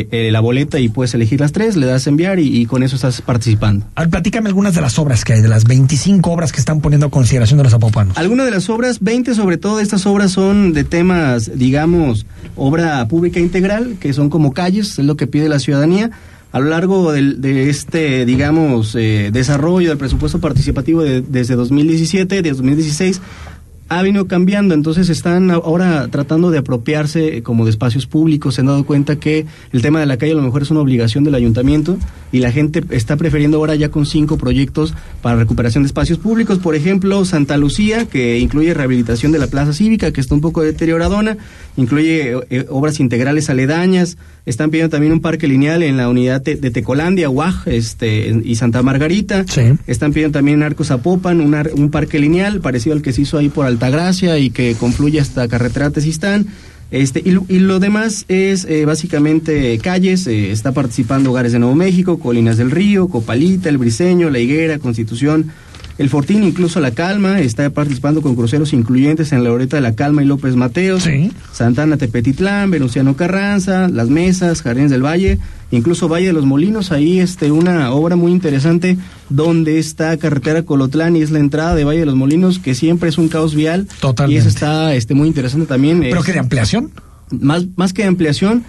[0.00, 2.66] eh, eh, la boleta y puedes elegir las tres, le das a enviar y, y
[2.66, 3.86] con eso estás participando.
[3.94, 6.80] A ver, platícame algunas de las obras que hay, de las 25 obras que están
[6.80, 8.16] poniendo a consideración de los zapopanos.
[8.16, 13.40] Algunas de las obras, 20 sobre todo, estas obras son de temas, digamos, obra pública
[13.40, 16.10] integral, que son como calles, es lo que pide la ciudadanía.
[16.52, 22.40] A lo largo del- de, este, digamos, eh, desarrollo del presupuesto participativo de- desde 2017,
[22.40, 23.20] de 2016,
[23.88, 28.62] ha venido cambiando, entonces están ahora tratando de apropiarse eh, como de espacios públicos, se
[28.62, 31.22] han dado cuenta que el tema de la calle a lo mejor es una obligación
[31.22, 31.96] del ayuntamiento
[32.32, 36.58] y la gente está prefiriendo ahora ya con cinco proyectos para recuperación de espacios públicos,
[36.58, 40.62] por ejemplo Santa Lucía, que incluye rehabilitación de la plaza cívica, que está un poco
[40.62, 41.36] deterioradona,
[41.76, 46.54] incluye eh, obras integrales aledañas, están pidiendo también un parque lineal en la unidad de,
[46.56, 49.44] de Tecolandia, Guaj, este, y Santa Margarita,
[49.86, 53.22] están pidiendo también en Arcos Zapopan un, ar- un parque lineal parecido al que se
[53.22, 56.46] hizo ahí por Altagracia y que confluye hasta Carretera Tezistán.
[56.92, 61.58] Este, y, lo- y lo demás es eh, básicamente calles, eh, está participando Hogares de
[61.58, 65.50] Nuevo México, Colinas del Río, Copalita, El Briseño, La Higuera, Constitución,
[65.98, 69.94] El Fortín, incluso La Calma, está participando con cruceros incluyentes en la Loreta de La
[69.94, 71.08] Calma y López Mateos,
[71.52, 75.38] Santana Tepetitlán, Venustiano Carranza, Las Mesas, Jardines del Valle,
[75.70, 78.98] incluso Valle de los Molinos, ahí este, una obra muy interesante
[79.30, 83.08] donde está Carretera Colotlán y es la entrada de Valle de los Molinos, que siempre
[83.08, 83.88] es un caos vial.
[84.00, 84.34] Totalmente.
[84.34, 86.00] Y eso está este, muy interesante también.
[86.00, 86.90] ¿Pero es- que de ampliación?
[87.30, 88.64] Más, más que de ampliación,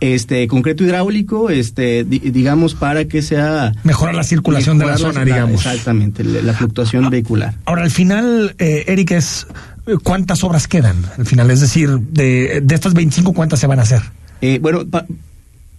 [0.00, 5.24] este concreto hidráulico, este di- digamos para que sea Mejorar la circulación de la zona,
[5.24, 5.64] digamos.
[5.66, 7.54] Exactamente, la, fluctuación vehicular.
[7.64, 9.46] Ahora, al final, eh, Eric, es
[9.86, 10.96] eh, ¿cuántas obras quedan?
[11.16, 14.02] Al final, es decir, de, de estas 25, ¿cuántas se van a hacer?
[14.42, 15.06] Eh, bueno, pa-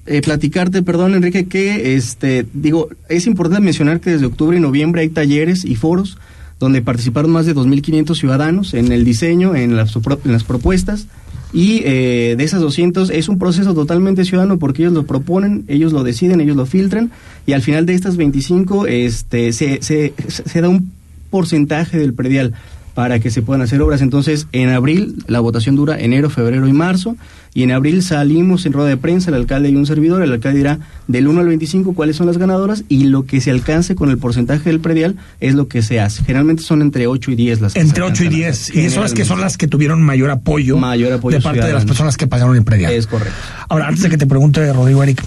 [0.07, 5.01] eh, platicarte, perdón, Enrique, que este digo, es importante mencionar que desde octubre y noviembre
[5.01, 6.17] hay talleres y foros
[6.59, 11.05] donde participaron más de 2.500 ciudadanos en el diseño, en las, en las propuestas.
[11.53, 15.93] Y eh, de esas 200 es un proceso totalmente ciudadano porque ellos lo proponen, ellos
[15.93, 17.11] lo deciden, ellos lo filtran.
[17.45, 20.91] Y al final de estas 25 este, se, se, se da un
[21.29, 22.53] porcentaje del predial
[22.97, 24.01] para que se puedan hacer obras.
[24.01, 27.15] Entonces, en abril la votación dura enero, febrero y marzo.
[27.53, 30.23] Y en abril salimos en rueda de prensa, el alcalde y un servidor.
[30.23, 33.51] El alcalde dirá del 1 al 25 cuáles son las ganadoras y lo que se
[33.51, 36.23] alcance con el porcentaje del predial es lo que se hace.
[36.23, 38.61] Generalmente son entre 8 y 10 las que Entre se 8 y alcanzan a 10.
[38.61, 41.63] hacer, Y son las que son las que tuvieron mayor apoyo, Mayor apoyo de parte
[41.67, 42.91] de las personas que pagaron el predial.
[42.93, 43.35] Es correcto.
[43.69, 45.23] Ahora, antes de que te pregunte, Rodrigo Eric,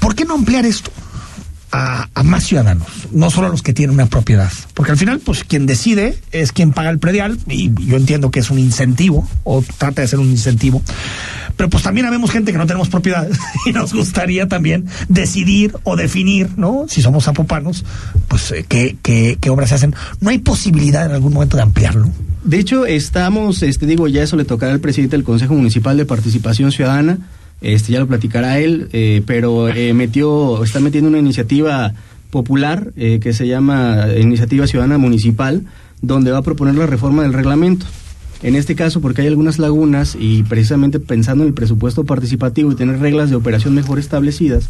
[0.00, 0.90] ¿por qué no ampliar esto
[1.76, 2.88] a, más ciudadanos?
[3.12, 4.50] No solo a los que tienen una propiedad.
[4.74, 8.40] Porque al final, pues quien decide es quien paga el predial, y yo entiendo que
[8.40, 10.82] es un incentivo, o trata de ser un incentivo.
[11.56, 13.28] Pero pues también habemos gente que no tenemos propiedad
[13.66, 16.86] y nos gustaría también decidir o definir, ¿no?
[16.88, 17.84] Si somos zapopanos,
[18.28, 19.94] pues eh, qué, qué, qué obras se hacen.
[20.20, 22.10] No hay posibilidad en algún momento de ampliarlo.
[22.44, 26.04] De hecho, estamos, este digo, ya eso le tocará al presidente del Consejo Municipal de
[26.04, 27.18] Participación Ciudadana,
[27.60, 31.94] este ya lo platicará él, eh, pero eh, metió, está metiendo una iniciativa
[32.30, 35.64] popular eh, que se llama Iniciativa Ciudadana Municipal,
[36.02, 37.86] donde va a proponer la reforma del reglamento.
[38.42, 42.74] En este caso, porque hay algunas lagunas y precisamente pensando en el presupuesto participativo y
[42.74, 44.68] tener reglas de operación mejor establecidas,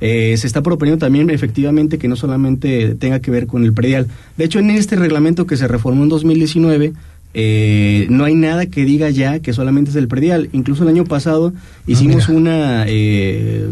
[0.00, 4.06] eh, se está proponiendo también efectivamente que no solamente tenga que ver con el predial.
[4.36, 6.92] De hecho, en este reglamento que se reformó en 2019,
[7.34, 10.48] eh, no hay nada que diga ya que solamente es el predial.
[10.52, 11.52] Incluso el año pasado
[11.86, 13.68] hicimos una eh,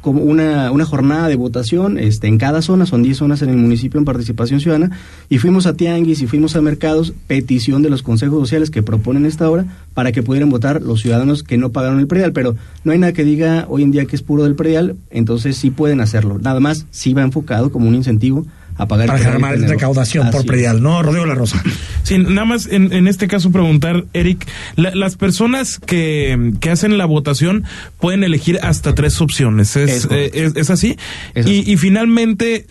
[0.00, 3.56] como una, una jornada de votación este, en cada zona, son 10 zonas en el
[3.56, 4.96] municipio en participación ciudadana,
[5.28, 9.26] y fuimos a tianguis y fuimos a mercados, petición de los consejos sociales que proponen
[9.26, 12.92] esta obra para que pudieran votar los ciudadanos que no pagaron el predial, pero no
[12.92, 16.00] hay nada que diga hoy en día que es puro del predial, entonces sí pueden
[16.00, 16.38] hacerlo.
[16.38, 18.44] Nada más sí va enfocado como un incentivo
[18.76, 21.02] a pagar para generar más recaudación por predial, ¿no?
[21.02, 21.62] Rodrigo La Rosa.
[22.02, 27.06] Sí, nada más en, en este caso preguntar, Eric, las personas que, que, hacen la
[27.06, 27.64] votación
[28.00, 30.96] pueden elegir hasta tres opciones, ¿es, es, eh, es, así?
[31.34, 32.66] Y, y, finalmente,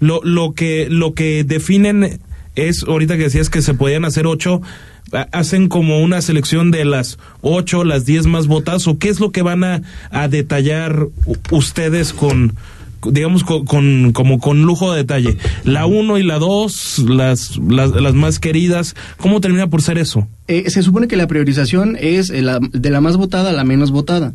[0.00, 2.20] lo, lo, que, lo que definen
[2.54, 4.62] es, ahorita que decías que se podían hacer ocho,
[5.32, 9.32] hacen como una selección de las ocho, las diez más votadas, o qué es lo
[9.32, 11.08] que van a, a detallar
[11.50, 12.54] ustedes con
[13.06, 15.36] digamos con, como con lujo de detalle.
[15.64, 20.26] La 1 y la 2, las, las, las, más queridas, ¿cómo termina por ser eso?
[20.48, 23.64] Eh, se supone que la priorización es eh, la, de la más votada a la
[23.64, 24.34] menos votada.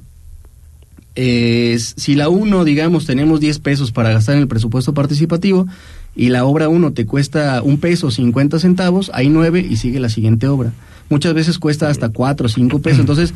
[1.15, 5.67] Eh, si la 1, digamos, tenemos 10 pesos para gastar en el presupuesto participativo
[6.15, 10.09] y la obra 1 te cuesta un peso 50 centavos, hay 9 y sigue la
[10.09, 10.73] siguiente obra.
[11.09, 13.33] Muchas veces cuesta hasta 4 o 5 pesos, entonces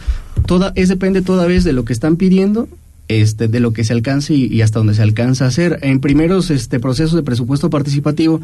[0.47, 2.67] toda, es depende toda vez de lo que están pidiendo
[3.07, 5.79] este, de lo que se alcance y, hasta donde se alcanza a hacer.
[5.81, 8.41] En primeros este, procesos de presupuesto participativo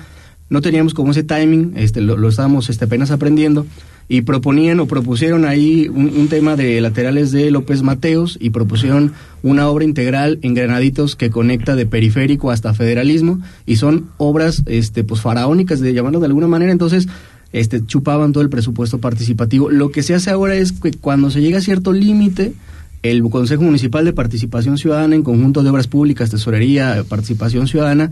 [0.49, 3.65] no teníamos como ese timing, este, lo, estábamos este, apenas aprendiendo
[4.09, 9.67] y proponían o propusieron ahí un, tema de laterales de López Mateos y propusieron una
[9.69, 15.21] obra integral en Granaditos que conecta de periférico hasta federalismo y son obras este, pues
[15.21, 17.07] faraónicas, de llamarlo de alguna manera, entonces
[17.53, 19.71] este, chupaban todo el presupuesto participativo.
[19.71, 22.53] Lo que se hace ahora es que cuando se llega a cierto límite,
[23.03, 28.11] el Consejo Municipal de Participación Ciudadana, en conjunto de obras públicas, tesorería, participación ciudadana,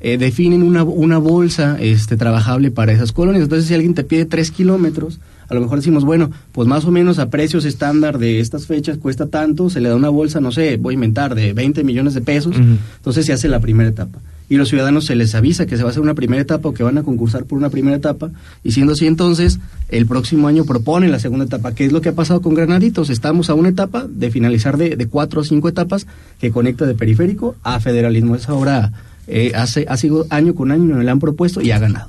[0.00, 3.44] eh, definen una, una bolsa este, trabajable para esas colonias.
[3.44, 6.90] Entonces, si alguien te pide tres kilómetros, a lo mejor decimos, bueno, pues más o
[6.90, 10.50] menos a precios estándar de estas fechas cuesta tanto, se le da una bolsa, no
[10.50, 14.18] sé, voy a inventar, de 20 millones de pesos, entonces se hace la primera etapa
[14.52, 16.74] y los ciudadanos se les avisa que se va a hacer una primera etapa o
[16.74, 18.30] que van a concursar por una primera etapa
[18.62, 22.10] y siendo así entonces el próximo año proponen la segunda etapa, que es lo que
[22.10, 23.08] ha pasado con Granaditos.
[23.08, 26.06] Estamos a una etapa de finalizar de, de cuatro o cinco etapas
[26.38, 28.36] que conecta de periférico a federalismo.
[28.36, 28.92] Esa obra
[29.26, 32.08] eh, hace, ha sido año con año, le han propuesto y ha ganado.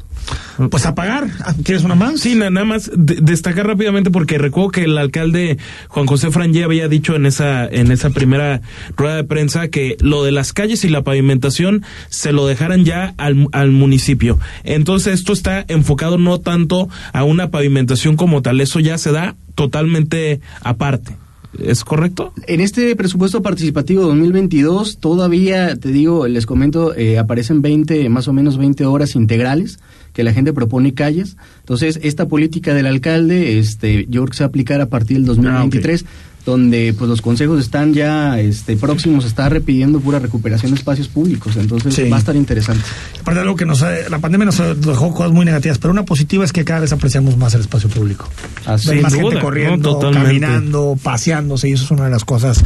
[0.70, 1.28] Pues a pagar.
[1.64, 2.20] ¿Quieres una más?
[2.20, 5.58] Sí, nada más destacar rápidamente porque recuerdo que el alcalde
[5.88, 8.62] Juan José Frangé había dicho en esa en esa primera
[8.96, 13.14] rueda de prensa que lo de las calles y la pavimentación se lo dejaran ya
[13.18, 14.40] al, al municipio.
[14.64, 19.36] Entonces esto está enfocado no tanto a una pavimentación como tal, eso ya se da
[19.56, 21.18] totalmente aparte.
[21.60, 22.34] ¿Es correcto?
[22.48, 28.34] En este presupuesto participativo 2022 todavía, te digo, les comento, eh, aparecen 20, más o
[28.34, 29.78] menos 20 horas integrales
[30.14, 31.38] que la gente propone calles.
[31.60, 35.18] Entonces, esta política del alcalde, este, yo creo que se va a aplicar a partir
[35.18, 36.06] del 2023.
[36.06, 36.10] Ah,
[36.46, 41.08] donde pues los consejos están ya este, próximos a estar repidiendo pura recuperación de espacios
[41.08, 42.84] públicos, entonces va a estar interesante.
[43.22, 46.44] Aparte de algo que nos la pandemia nos dejó cosas muy negativas, pero una positiva
[46.44, 48.28] es que cada vez apreciamos más el espacio público.
[48.66, 52.62] Así más gente corriendo, caminando, paseándose y eso es una de las cosas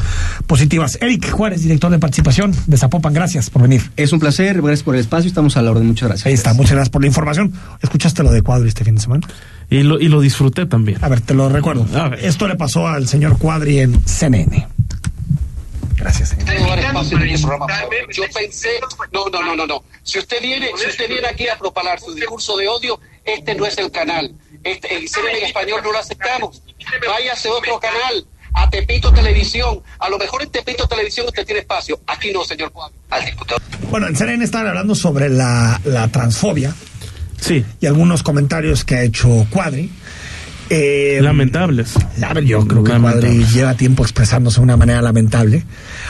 [0.48, 0.98] positivas.
[1.02, 3.82] Eric Juárez, director de participación de Zapopan, gracias por venir.
[3.96, 6.26] Es un placer, gracias por el espacio, estamos a la orden, muchas gracias.
[6.28, 7.54] Ahí está, muchas gracias por la información.
[7.82, 9.28] ¿Escuchaste lo de Cuadri este fin de semana?
[9.70, 11.04] Y lo, y lo disfruté también.
[11.04, 11.86] A ver, te lo recuerdo.
[12.22, 14.68] Esto le pasó al señor Cuadri en CNN.
[15.96, 16.30] Gracias.
[16.30, 16.80] Señor.
[18.14, 18.70] Yo pensé,
[19.12, 19.84] no, no, no, no, no.
[20.04, 23.66] Si usted viene, si usted viene aquí a propalar su discurso de odio, este no
[23.66, 24.34] es el canal.
[24.64, 26.62] Este, el CNN en español no lo aceptamos.
[27.06, 29.82] Váyase a otro canal a Tepito Televisión.
[30.00, 32.00] A lo mejor en Tepito Televisión usted tiene espacio.
[32.08, 32.96] Aquí no, señor Cuadri.
[33.10, 33.60] Al diputado.
[33.90, 36.74] Bueno, en CNN están hablando sobre la, la transfobia
[37.40, 37.64] Sí.
[37.82, 39.90] Y algunos comentarios que ha hecho Cuadri.
[40.70, 41.94] Eh, Lamentables.
[42.44, 45.64] yo creo que Cuadri lleva tiempo expresándose de una manera lamentable.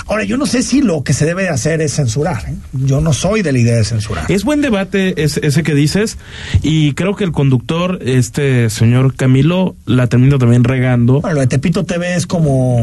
[0.07, 2.43] Ahora, yo no sé si lo que se debe de hacer es censurar.
[2.47, 2.55] ¿eh?
[2.73, 4.31] Yo no soy de la idea de censurar.
[4.31, 6.17] Es buen debate ese, ese, que dices
[6.63, 11.21] y creo que el conductor, este señor Camilo, la termina también regando.
[11.21, 12.81] Bueno, lo de Tepito TV es como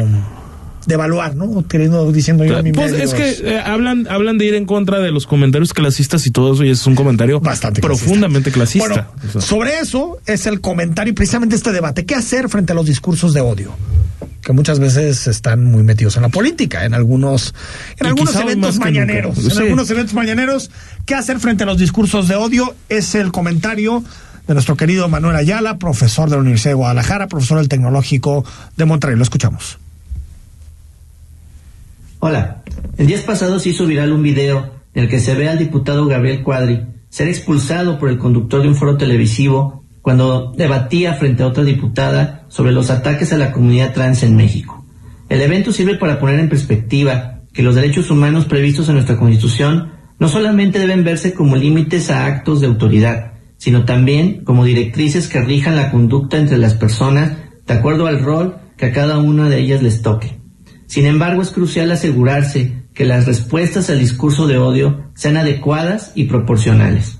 [0.86, 1.66] de evaluar, ¿no?
[1.66, 4.98] Queriendo, diciendo yo a mi Pues es que eh, hablan, hablan de ir en contra
[5.00, 9.08] de los comentarios clasistas y todo eso, y es un comentario bastante profundamente clasista.
[9.22, 12.04] Bueno, sobre eso es el comentario y precisamente este debate.
[12.04, 13.74] ¿Qué hacer frente a los discursos de odio?
[14.42, 17.54] Que muchas veces están muy metidos en la política, en algunos,
[17.98, 19.38] en algunos eventos mañaneros.
[19.38, 20.70] En algunos eventos mañaneros,
[21.06, 22.74] ¿qué hacer frente a los discursos de odio?
[22.90, 24.04] Es el comentario
[24.46, 28.44] de nuestro querido Manuel Ayala, profesor de la Universidad de Guadalajara, profesor del Tecnológico
[28.76, 29.16] de Monterrey.
[29.16, 29.78] Lo escuchamos.
[32.26, 32.62] Hola,
[32.96, 36.06] el día pasado se hizo viral un video en el que se ve al diputado
[36.06, 41.48] Gabriel Cuadri ser expulsado por el conductor de un foro televisivo cuando debatía frente a
[41.48, 44.86] otra diputada sobre los ataques a la comunidad trans en México.
[45.28, 49.92] El evento sirve para poner en perspectiva que los derechos humanos previstos en nuestra Constitución
[50.18, 55.42] no solamente deben verse como límites a actos de autoridad, sino también como directrices que
[55.42, 57.32] rijan la conducta entre las personas
[57.66, 60.42] de acuerdo al rol que a cada una de ellas les toque.
[60.94, 66.26] Sin embargo, es crucial asegurarse que las respuestas al discurso de odio sean adecuadas y
[66.26, 67.18] proporcionales.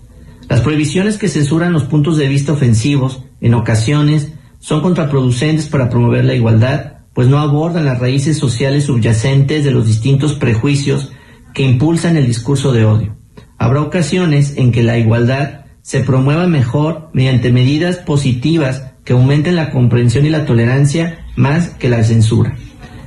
[0.49, 6.25] Las prohibiciones que censuran los puntos de vista ofensivos, en ocasiones, son contraproducentes para promover
[6.25, 11.11] la igualdad, pues no abordan las raíces sociales subyacentes de los distintos prejuicios
[11.53, 13.17] que impulsan el discurso de odio.
[13.59, 19.71] Habrá ocasiones en que la igualdad se promueva mejor mediante medidas positivas que aumenten la
[19.71, 22.57] comprensión y la tolerancia más que la censura.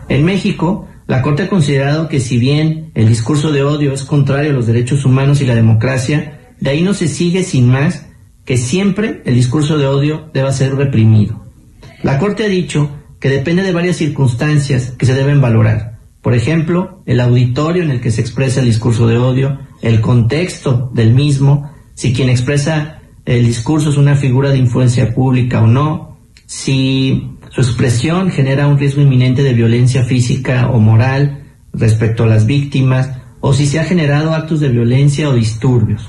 [0.09, 4.51] En México, la Corte ha considerado que si bien el discurso de odio es contrario
[4.51, 8.07] a los derechos humanos y la democracia, de ahí no se sigue sin más
[8.45, 11.45] que siempre el discurso de odio deba ser reprimido.
[12.03, 12.89] La Corte ha dicho
[13.19, 15.97] que depende de varias circunstancias que se deben valorar.
[16.21, 20.91] Por ejemplo, el auditorio en el que se expresa el discurso de odio, el contexto
[20.93, 26.17] del mismo, si quien expresa el discurso es una figura de influencia pública o no,
[26.45, 31.41] si su expresión genera un riesgo inminente de violencia física o moral
[31.73, 36.07] respecto a las víctimas, o si se ha generado actos de violencia o disturbios.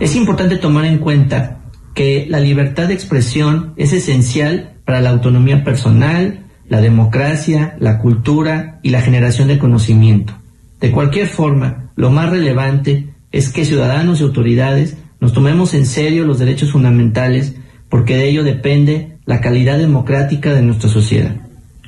[0.00, 1.62] Es importante tomar en cuenta
[1.94, 8.78] que la libertad de expresión es esencial para la autonomía personal, la democracia, la cultura
[8.82, 10.34] y la generación de conocimiento.
[10.78, 16.26] De cualquier forma, lo más relevante es que ciudadanos y autoridades nos tomemos en serio
[16.26, 17.56] los derechos fundamentales
[17.88, 21.34] porque de ello depende la calidad democrática de nuestra sociedad.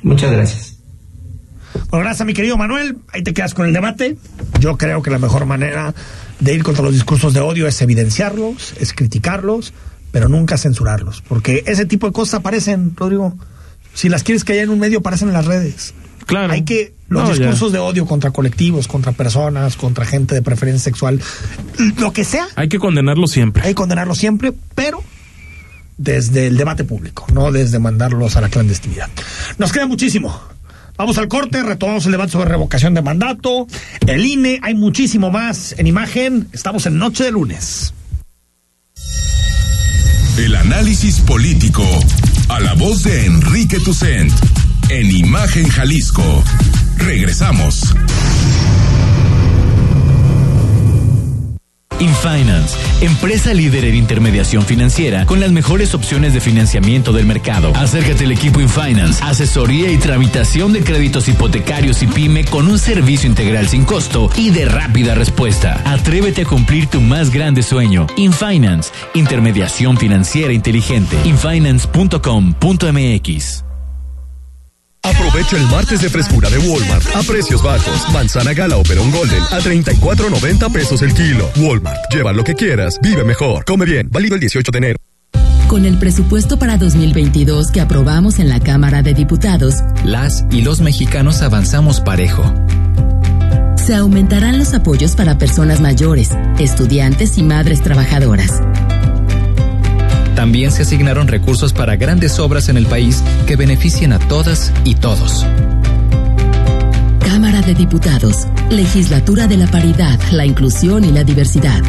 [0.03, 0.71] Muchas gracias.
[1.89, 2.97] Bueno, gracias mi querido Manuel.
[3.11, 4.17] Ahí te quedas con el debate.
[4.59, 5.93] Yo creo que la mejor manera
[6.39, 9.73] de ir contra los discursos de odio es evidenciarlos, es criticarlos,
[10.11, 11.21] pero nunca censurarlos.
[11.27, 13.35] Porque ese tipo de cosas aparecen, Rodrigo.
[13.93, 15.93] Si las quieres que haya en un medio, aparecen en las redes.
[16.25, 16.51] Claro.
[16.53, 17.77] Hay que los No, discursos ya.
[17.77, 21.21] de odio contra colectivos, contra personas, contra gente de preferencia sexual,
[21.99, 23.61] lo que sea, Hay que condenarlo siempre.
[23.63, 25.03] hay que condenarlo siempre, pero
[25.97, 29.09] desde el debate público, no desde mandarlos a la clandestinidad.
[29.57, 30.39] Nos queda muchísimo.
[30.97, 33.67] Vamos al corte, retomamos el debate sobre revocación de mandato,
[34.07, 36.47] el INE, hay muchísimo más en imagen.
[36.53, 37.93] Estamos en Noche de Lunes.
[40.37, 41.83] El análisis político.
[42.49, 44.33] A la voz de Enrique Tucent.
[44.89, 46.43] En Imagen Jalisco.
[46.97, 47.95] Regresamos.
[51.99, 57.71] InFinance, empresa líder en intermediación financiera con las mejores opciones de financiamiento del mercado.
[57.75, 63.29] Acércate al equipo InFinance, asesoría y tramitación de créditos hipotecarios y pyme con un servicio
[63.29, 65.81] integral sin costo y de rápida respuesta.
[65.85, 68.07] Atrévete a cumplir tu más grande sueño.
[68.15, 71.17] InFinance, intermediación financiera inteligente.
[71.25, 73.64] infinance.com.mx.
[75.05, 78.09] Aprovecha el martes de frescura de Walmart a precios bajos.
[78.11, 81.49] Manzana gala o perón golden a 34.90 pesos el kilo.
[81.57, 84.09] Walmart, lleva lo que quieras, vive mejor, come bien.
[84.11, 84.97] Válido el 18 de enero.
[85.67, 90.81] Con el presupuesto para 2022 que aprobamos en la Cámara de Diputados, Las y los
[90.81, 92.43] mexicanos avanzamos parejo.
[93.75, 98.61] se aumentarán los apoyos para personas mayores, estudiantes y madres trabajadoras.
[100.35, 104.95] También se asignaron recursos para grandes obras en el país que beneficien a todas y
[104.95, 105.45] todos.
[107.19, 111.81] Cámara de Diputados, Legislatura de la Paridad, la Inclusión y la Diversidad.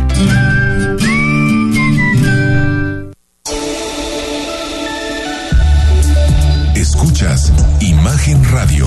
[6.74, 8.86] Escuchas Imagen Radio.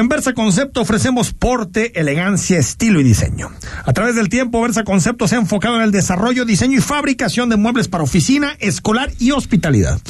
[0.00, 3.50] En Versa Concepto ofrecemos porte, elegancia, estilo y diseño.
[3.84, 7.50] A través del tiempo, Versa Concepto se ha enfocado en el desarrollo, diseño y fabricación
[7.50, 10.00] de muebles para oficina, escolar y hospitalidad.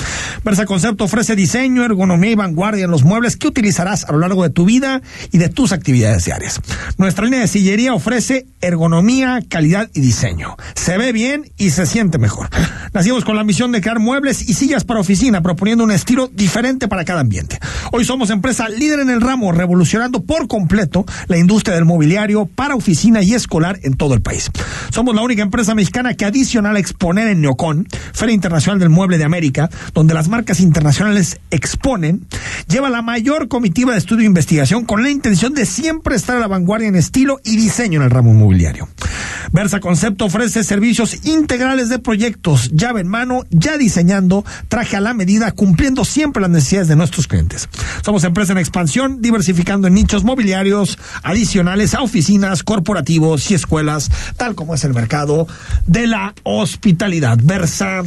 [0.45, 4.45] Versa Concepto ofrece diseño, ergonomía y vanguardia en los muebles que utilizarás a lo largo
[4.45, 6.61] de tu vida y de tus actividades diarias.
[6.97, 10.57] Nuestra línea de sillería ofrece ergonomía, calidad y diseño.
[10.77, 12.49] Se ve bien y se siente mejor.
[12.93, 16.87] Nacimos con la misión de crear muebles y sillas para oficina, proponiendo un estilo diferente
[16.87, 17.59] para cada ambiente.
[17.91, 19.51] Hoy somos empresa líder en el ramo,
[19.81, 24.51] revolucionando por completo la industria del mobiliario para oficina y escolar en todo el país.
[24.91, 29.17] Somos la única empresa mexicana que adicional a exponer en Neocon, Feria Internacional del Mueble
[29.17, 32.27] de América, donde las marcas internacionales exponen,
[32.69, 36.41] lleva la mayor comitiva de estudio e investigación con la intención de siempre estar a
[36.41, 38.87] la vanguardia en estilo y diseño en el ramo inmobiliario.
[39.53, 45.15] Versa Concepto ofrece servicios integrales de proyectos, llave en mano, ya diseñando, traje a la
[45.15, 47.69] medida, cumpliendo siempre las necesidades de nuestros clientes.
[48.05, 49.21] Somos empresa en expansión,
[49.71, 55.47] en nichos mobiliarios adicionales a oficinas, corporativos y escuelas, tal como es el mercado
[55.87, 57.39] de la hospitalidad.
[57.43, 58.03] Versa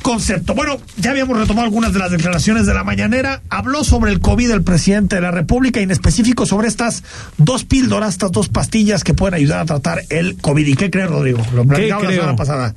[0.00, 0.54] concepto.
[0.54, 3.42] Bueno, ya habíamos retomado algunas de las declaraciones de la mañanera.
[3.50, 7.04] Habló sobre el COVID el presidente de la República y en específico sobre estas
[7.36, 10.66] dos píldoras, estas dos pastillas que pueden ayudar a tratar el COVID.
[10.66, 11.42] ¿Y qué cree Rodrigo?
[11.54, 12.74] Lo platicamos la semana pasada.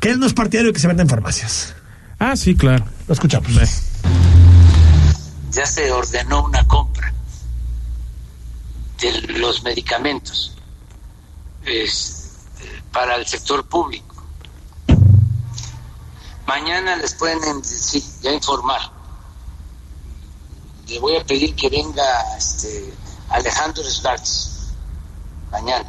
[0.00, 1.74] Que él no es partidario que se venda en farmacias.
[2.18, 2.84] Ah, sí, claro.
[3.08, 3.50] Lo escuchamos.
[5.50, 7.12] Ya se ordenó una compra
[8.98, 10.52] de los medicamentos
[12.92, 14.10] para el sector público
[16.50, 18.80] Mañana les pueden decir, ya informar.
[20.88, 22.92] Le voy a pedir que venga este,
[23.28, 24.72] Alejandro Schwartz
[25.52, 25.88] mañana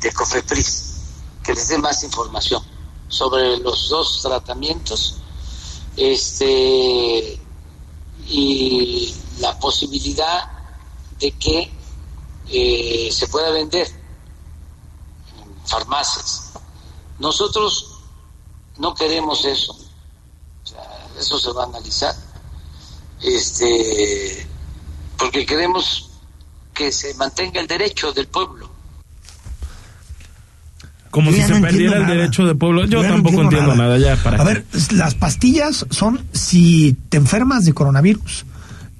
[0.00, 1.00] de Cofepris,
[1.42, 2.62] que les dé más información
[3.08, 5.16] sobre los dos tratamientos
[5.96, 7.39] este
[8.30, 10.48] y la posibilidad
[11.18, 11.72] de que
[12.48, 13.88] eh, se pueda vender
[15.38, 16.52] en farmacias.
[17.18, 17.98] Nosotros
[18.78, 19.76] no queremos eso.
[21.18, 22.14] eso se va a analizar.
[23.20, 24.46] Este,
[25.18, 26.08] porque queremos
[26.72, 28.69] que se mantenga el derecho del pueblo.
[31.10, 32.84] Como si se perdiera el derecho del pueblo.
[32.86, 33.98] Yo, tampoco entiendo, nada.
[33.98, 38.46] ya para A ver, las pastillas son si te enfermas de coronavirus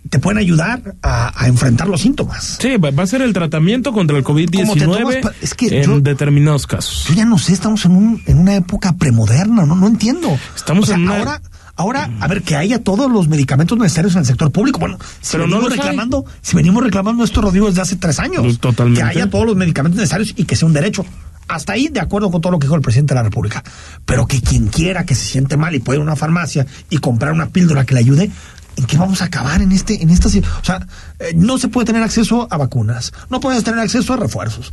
[0.08, 2.58] te pueden ayudar a, enfrentar los síntomas.
[2.60, 7.04] Sí, va a ser el tratamiento contra el COVID-19 es que en determinados casos.
[7.06, 10.36] Yo ya no sé, estamos en, un, en una época premoderna, no, no entiendo.
[10.56, 11.18] Estamos en una...
[11.18, 11.40] ahora
[11.76, 14.78] Ahora, a ver, que haya todos los medicamentos necesarios en el sector público.
[14.78, 18.58] Bueno, si Pero venimos reclamando, si venimos reclamando esto, Rodrigo, desde hace tres años.
[18.58, 19.00] Totalmente.
[19.00, 21.06] Que haya todos los medicamentos necesarios y que sea un derecho.
[21.50, 23.64] Hasta ahí, de acuerdo con todo lo que dijo el presidente de la República.
[24.04, 26.98] Pero que quien quiera que se siente mal y pueda ir a una farmacia y
[26.98, 28.30] comprar una píldora que le ayude,
[28.76, 30.86] ¿en qué vamos a acabar en este, en esta O sea,
[31.18, 34.72] eh, no se puede tener acceso a vacunas, no puedes tener acceso a refuerzos.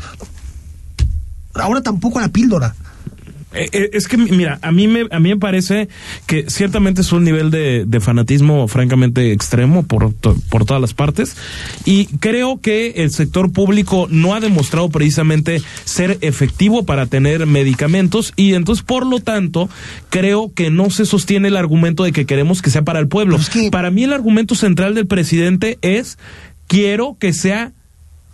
[1.55, 2.75] Ahora tampoco a la píldora.
[3.53, 5.87] Eh, eh, es que, mira, a mí me, a mí me parece
[6.25, 11.37] que ciertamente es un nivel de, de fanatismo francamente extremo por, por todas las partes.
[11.85, 18.33] Y creo que el sector público no ha demostrado precisamente ser efectivo para tener medicamentos.
[18.35, 19.69] Y entonces, por lo tanto,
[20.09, 23.39] creo que no se sostiene el argumento de que queremos que sea para el pueblo.
[23.71, 26.17] Para mí, el argumento central del presidente es
[26.67, 27.71] quiero que sea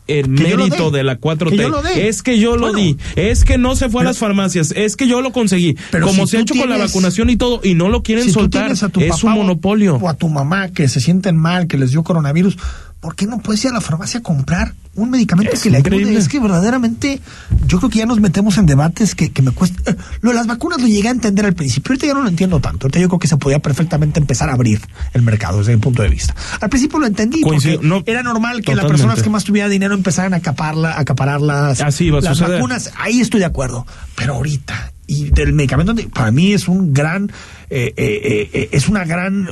[0.08, 1.98] el mérito de la 4T.
[1.98, 5.08] es que yo lo di, es que no se fue a las farmacias, es que
[5.08, 5.78] yo lo conseguí.
[5.92, 8.72] Pero Como se ha hecho con la vacunación y todo, y no lo quieren soltar,
[8.72, 9.96] es un monopolio.
[9.96, 12.58] O a tu mamá que se sienten mal, que les dio coronavirus,
[13.04, 16.16] ¿por qué no puedes ir a la farmacia a comprar un medicamento que le ayude?
[16.16, 17.20] Es que verdaderamente
[17.68, 19.92] yo creo que ya nos metemos en debates que, me cuesta.
[19.92, 22.30] Eh, lo de las vacunas lo llegué a entender al principio, ahorita ya no lo
[22.30, 22.86] entiendo tanto.
[22.86, 24.80] Ahorita yo creo que se podía perfectamente empezar a abrir
[25.12, 26.34] el mercado desde mi punto de vista.
[26.62, 30.34] Al principio lo entendí, porque era normal que las personas que más tuvieran dinero empezaran
[30.34, 32.92] a acaparla, a acaparar las, Así las vacunas.
[32.98, 33.86] Ahí estoy de acuerdo.
[34.16, 37.32] Pero ahorita, y del medicamento para mí es un gran
[37.70, 39.48] eh, eh, eh, es una gran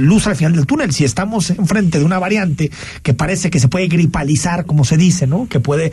[0.00, 0.92] luz al final del túnel.
[0.92, 2.70] Si estamos enfrente de una variante
[3.02, 5.46] que parece que se puede gripalizar, como se dice, ¿no?
[5.48, 5.92] Que puede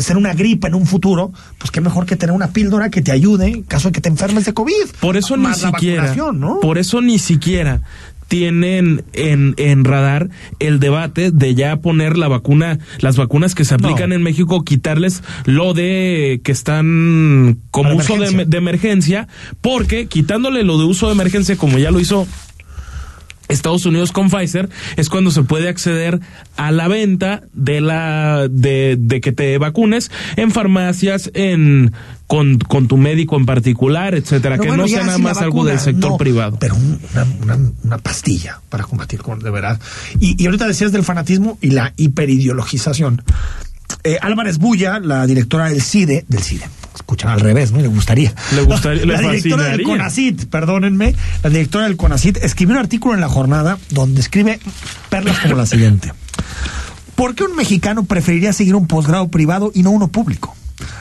[0.00, 3.12] ser una gripe en un futuro, pues qué mejor que tener una píldora que te
[3.12, 4.72] ayude en caso de que te enfermes de COVID.
[5.00, 6.14] Por eso ni siquiera,
[6.60, 7.82] por eso ni siquiera
[8.28, 10.28] tienen en, en radar
[10.60, 15.22] el debate de ya poner la vacuna, las vacunas que se aplican en México, quitarles
[15.44, 19.28] lo de que están como uso de, de emergencia,
[19.60, 22.26] porque quitándole lo de uso de emergencia, como ya lo hizo
[23.48, 26.20] Estados Unidos con Pfizer es cuando se puede acceder
[26.56, 31.92] a la venta de la de, de que te vacunes en farmacias en
[32.28, 36.16] con, con tu médico en particular etcétera que no sea nada más algo del sector
[36.16, 39.80] privado pero una, una, una, pastilla para combatir con de verdad
[40.20, 43.22] y, y ahorita decías del fanatismo y la hiperideologización
[44.04, 47.80] eh, Álvarez Bulla la directora del CIDE del CIDE escuchan al revés, ¿no?
[47.80, 48.34] Le gustaría.
[48.54, 49.82] Le gustaría, la le directora del.
[49.82, 54.60] CONACIT, perdónenme, la directora del CONACIT escribió un artículo en la jornada donde escribe
[55.08, 56.12] perlas como la siguiente.
[57.14, 60.54] ¿Por qué un mexicano preferiría seguir un posgrado privado y no uno público?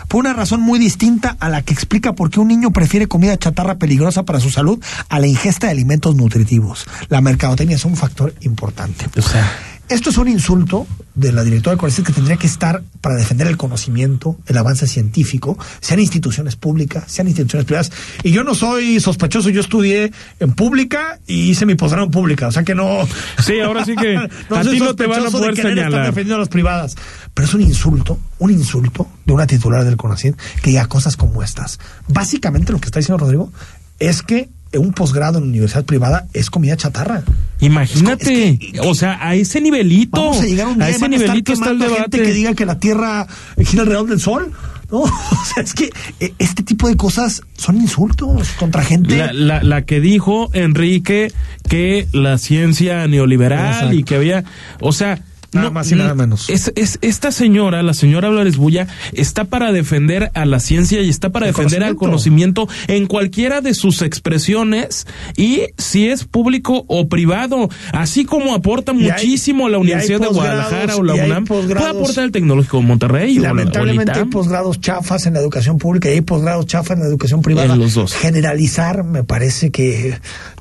[0.08, 3.38] Por una razón muy distinta a la que explica por qué un niño prefiere comida
[3.38, 6.86] chatarra peligrosa para su salud a la ingesta de alimentos nutritivos.
[7.10, 9.06] La mercadotecnia es un factor importante.
[9.18, 9.50] O sea,
[9.90, 10.86] Esto es un insulto
[11.16, 14.86] de la directora del CONACYT que tendría que estar para defender el conocimiento, el avance
[14.86, 17.92] científico, sean instituciones públicas, sean instituciones privadas.
[18.22, 20.12] Y yo no soy sospechoso, yo estudié
[20.42, 23.08] en pública y hice mi posgrado en pública, o sea que no.
[23.40, 24.18] Sí, ahora sí que
[24.50, 26.06] a soy ti no te van a sospechoso de poder querer estar señalar.
[26.08, 26.96] defendiendo a las privadas.
[27.34, 31.42] Pero es un insulto, un insulto de una titular del CONACYT que diga cosas como
[31.44, 31.80] estas.
[32.10, 33.54] Básicamente lo que está diciendo Rodrigo
[34.00, 37.24] es que un posgrado en universidad privada es comida chatarra.
[37.60, 41.54] Imagínate, o sea, a ese nivelito, Vamos a llegar un día a y ese nivelito
[41.54, 42.02] está el debate.
[42.02, 43.28] gente que diga que la Tierra
[43.66, 44.52] gira alrededor del Sol.
[44.92, 45.10] No, o
[45.54, 45.90] sea, es que
[46.20, 49.18] eh, este tipo de cosas son insultos contra gente.
[49.18, 51.32] La, la, la que dijo Enrique
[51.68, 53.94] que la ciencia neoliberal Exacto.
[53.94, 54.44] y que había,
[54.80, 55.22] o sea,
[55.54, 56.50] Nada más y nada menos.
[56.50, 61.10] Es, es, esta señora, la señora Álvarez Bulla, está para defender a la ciencia y
[61.10, 66.84] está para El defender al conocimiento en cualquiera de sus expresiones y si es público
[66.88, 71.04] o privado, así como aporta Y hay- muchísimo la y hay Universidad de Guadalajara o
[71.04, 75.26] la UNAM, puede aportar el Tecnológico de Monterrey o la- o Lamentablemente hay posgrados chafas
[75.26, 77.74] en la educación pública y hay posgrados chafas en la educación privada.
[77.74, 78.14] En los dos.
[78.14, 80.18] Generalizar me parece que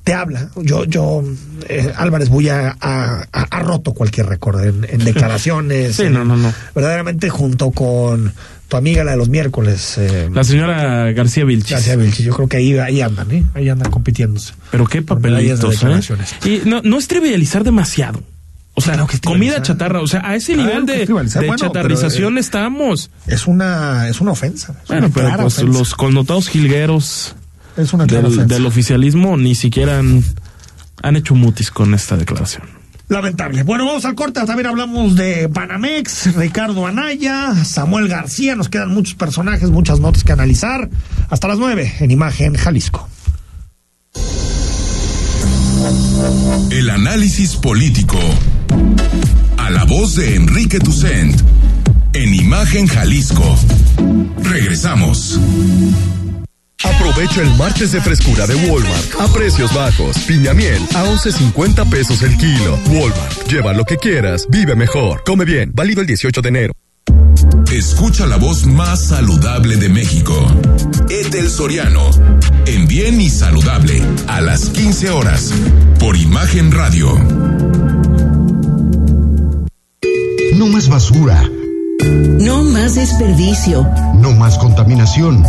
[0.06, 0.50] te habla.
[0.62, 1.20] Yo, yo,
[1.68, 5.96] eh, Álvarez Bulla ha, ha- ha roto cualquier récord en, en declaraciones.
[5.96, 6.52] Sí, en- no, no, no.
[6.76, 8.32] Verdaderamente junto con
[8.68, 9.94] tu amiga la de los miércoles.
[9.98, 11.72] eh, La señora García Vilchis.
[11.72, 12.24] García Vilchis.
[12.24, 13.44] Yo creo que ahí, ahí andan, ¿eh?
[13.54, 14.54] Ahí andan compitiéndose.
[14.70, 16.00] Pero qué papelitos, ¿eh?
[16.44, 18.22] Y no, no es trivializar demasiado.
[18.74, 21.12] O sea, Claro que es comida chatarra, o sea, a ese Claro nivel de, de
[21.12, 23.10] Bueno, chatarrización pero, eh, estamos.
[23.26, 24.74] Es una, es una ofensa.
[24.82, 27.35] Es Bueno, una pero pues los connotados jilgueros
[27.76, 30.24] Es una del, del oficialismo ni siquiera han,
[31.02, 32.64] han hecho mutis con esta declaración.
[33.08, 33.62] Lamentable.
[33.62, 34.40] Bueno, vamos al corte.
[34.44, 38.56] También hablamos de Banamex, Ricardo Anaya, Samuel García.
[38.56, 40.90] Nos quedan muchos personajes, muchas notas que analizar.
[41.30, 43.08] Hasta las nueve en Imagen Jalisco.
[46.70, 48.18] El análisis político.
[49.58, 51.40] A la voz de Enrique Tucent.
[52.12, 53.56] En Imagen Jalisco.
[54.42, 55.38] Regresamos.
[56.84, 60.18] Aprovecha el martes de frescura de Walmart a precios bajos.
[60.20, 62.78] Piña miel a 11.50 pesos el kilo.
[62.88, 65.22] Walmart, lleva lo que quieras, vive mejor.
[65.24, 66.72] Come bien, válido el 18 de enero.
[67.72, 70.34] Escucha la voz más saludable de México.
[71.10, 72.10] Etel Soriano.
[72.66, 74.02] En Bien y Saludable.
[74.28, 75.52] A las 15 horas.
[75.98, 77.12] Por Imagen Radio.
[80.54, 81.42] No más basura.
[82.40, 83.86] No más desperdicio.
[84.14, 85.44] No más contaminación.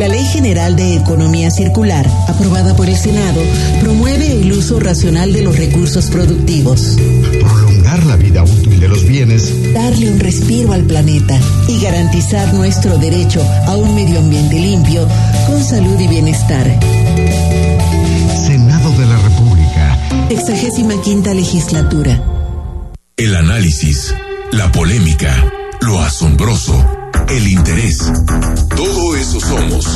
[0.00, 3.40] La Ley General de Economía Circular, aprobada por el Senado,
[3.80, 6.96] promueve el uso racional de los recursos productivos,
[7.40, 9.72] Prolongar la vida útil de los bienes.
[9.72, 11.38] darle un respiro al planeta
[11.68, 15.06] y garantizar nuestro derecho a un medio ambiente limpio,
[15.46, 16.66] con salud y bienestar.
[18.46, 19.98] Senado de la República.
[20.28, 22.22] Sexagésima quinta legislatura.
[23.16, 24.14] El análisis,
[24.52, 26.84] la polémica, lo asombroso,
[27.28, 27.98] el interés.
[28.76, 29.86] Todo eso somos.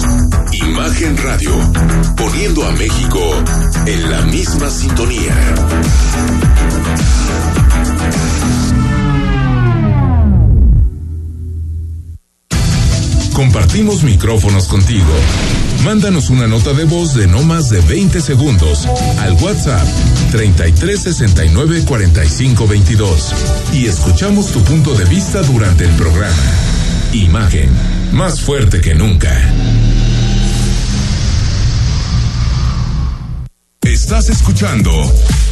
[0.53, 1.53] Imagen Radio.
[2.17, 3.21] Poniendo a México
[3.87, 5.35] en la misma sintonía.
[13.33, 15.07] Compartimos micrófonos contigo.
[15.85, 18.87] Mándanos una nota de voz de no más de 20 segundos
[19.21, 19.87] al WhatsApp
[20.33, 23.35] 33 69 45 22
[23.75, 26.35] y escuchamos tu punto de vista durante el programa.
[27.13, 27.71] Imagen,
[28.13, 29.31] más fuerte que nunca.
[33.81, 34.91] Estás escuchando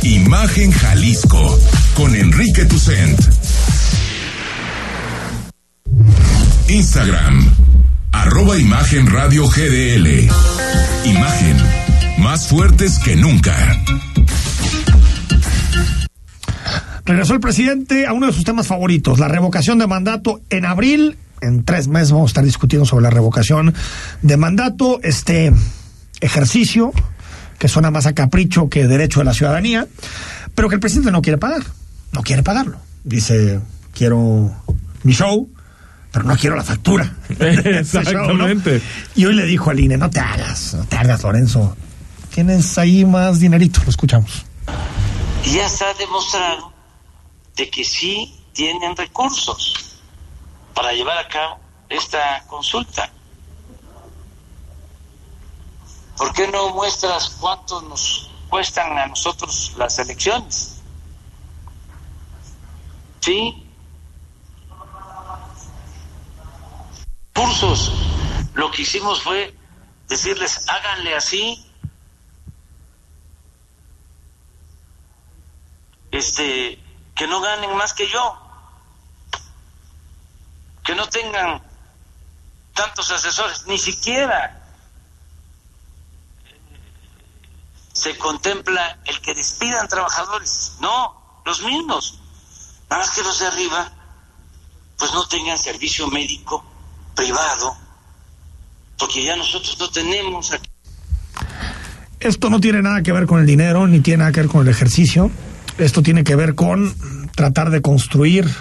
[0.02, 1.58] Imagen Jalisco
[1.94, 3.18] con Enrique Tucent.
[6.68, 7.50] Instagram,
[8.12, 10.28] arroba Imagen Radio GDL.
[11.04, 11.56] Imagen,
[12.18, 13.56] más fuertes que nunca.
[17.06, 21.16] Regresó el presidente a uno de sus temas favoritos, la revocación de mandato en abril.
[21.40, 23.74] En tres meses vamos a estar discutiendo sobre la revocación
[24.22, 25.52] de mandato, este
[26.20, 26.92] ejercicio
[27.58, 29.86] que suena más a capricho que derecho de la ciudadanía,
[30.54, 31.62] pero que el presidente no quiere pagar,
[32.12, 32.78] no quiere pagarlo.
[33.04, 33.60] Dice,
[33.92, 34.52] quiero
[35.02, 35.48] mi show,
[36.12, 37.16] pero no quiero la factura.
[37.38, 38.46] Ese show, ¿no?
[38.48, 38.82] Exactamente.
[39.14, 41.76] Y hoy le dijo al INE, no te hagas, no te hagas, Lorenzo.
[42.34, 44.44] Tienes ahí más dinerito, lo escuchamos.
[45.44, 46.72] Y ya está demostrado
[47.56, 49.85] de que sí tienen recursos
[50.76, 51.58] para llevar a cabo
[51.88, 53.10] esta consulta?
[56.18, 60.82] ¿Por qué no muestras cuánto nos cuestan a nosotros las elecciones?
[63.20, 63.66] ¿Sí?
[67.34, 67.92] Cursos.
[68.54, 69.54] Lo que hicimos fue
[70.08, 71.66] decirles, háganle así.
[76.10, 76.78] Este,
[77.14, 78.45] que no ganen más que yo.
[80.86, 81.60] Que no tengan
[82.72, 84.62] tantos asesores, ni siquiera
[87.92, 90.74] se contempla el que despidan trabajadores.
[90.80, 92.20] No, los mismos.
[92.88, 93.90] Nada más que los de arriba,
[94.98, 96.64] pues no tengan servicio médico
[97.14, 97.76] privado,
[98.98, 100.68] porque ya nosotros no tenemos aquí.
[102.20, 104.62] Esto no tiene nada que ver con el dinero, ni tiene nada que ver con
[104.62, 105.30] el ejercicio.
[105.78, 106.94] Esto tiene que ver con
[107.34, 108.54] tratar de construir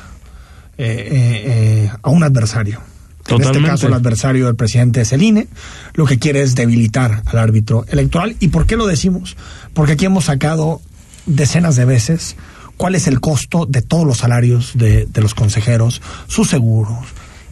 [0.77, 2.81] eh, eh, eh, a un adversario.
[3.27, 5.47] En este caso, el adversario del presidente es el INE.
[5.95, 8.35] Lo que quiere es debilitar al árbitro electoral.
[8.39, 9.35] ¿Y por qué lo decimos?
[9.73, 10.79] Porque aquí hemos sacado
[11.25, 12.35] decenas de veces
[12.77, 16.99] cuál es el costo de todos los salarios de, de los consejeros, sus seguros.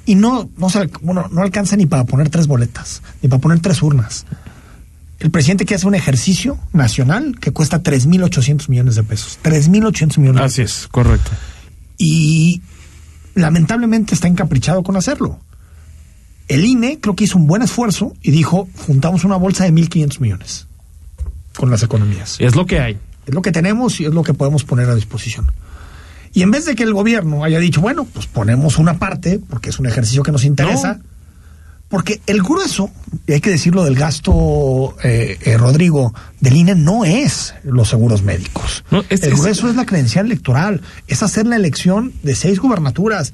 [0.05, 3.59] Y no, no, se, bueno, no alcanza ni para poner tres boletas, ni para poner
[3.59, 4.25] tres urnas.
[5.19, 9.39] El presidente quiere hacer un ejercicio nacional que cuesta 3.800 millones de pesos.
[9.41, 11.31] 3.800 millones de Así es, correcto.
[11.97, 12.61] y
[13.35, 15.39] lamentablemente está encaprichado con hacerlo.
[16.47, 20.19] El INE creo que hizo un buen esfuerzo y dijo, juntamos una bolsa de 1.500
[20.19, 20.67] millones
[21.55, 22.37] con las economías.
[22.39, 22.97] Es lo que hay.
[23.25, 25.51] Es lo que tenemos y es lo que podemos poner a disposición.
[26.33, 29.69] Y en vez de que el gobierno haya dicho, bueno, pues ponemos una parte, porque
[29.69, 30.99] es un ejercicio que nos interesa,
[31.93, 32.89] porque el grueso,
[33.27, 38.23] y hay que decirlo del gasto, eh, eh, Rodrigo, del INE no es los seguros
[38.23, 38.83] médicos.
[39.09, 43.31] es- el es- grueso es la credencial electoral, es hacer la elección de seis gubernaturas.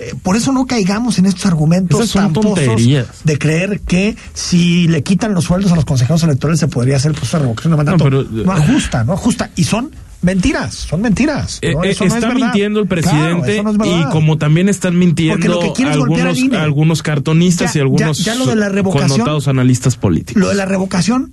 [0.00, 3.06] Eh, por eso no caigamos en estos argumentos tramposos tonterías.
[3.22, 7.12] de creer que si le quitan los sueldos a los consejeros electorales se podría hacer
[7.12, 7.98] pues, una revocación de mandato.
[7.98, 9.50] No, pero- no ajusta, no ajusta.
[9.54, 9.92] Y son
[10.22, 11.58] mentiras, son mentiras.
[11.62, 14.98] Eh, No, eh, eso no es está mintiendo el presidente no y como también están
[14.98, 16.56] mintiendo lo que algunos, al INE.
[16.58, 20.40] algunos cartonistas Ya- y algunos ya- ya lo de la revocación- connotados analistas políticos.
[20.40, 21.32] Lo de la revocación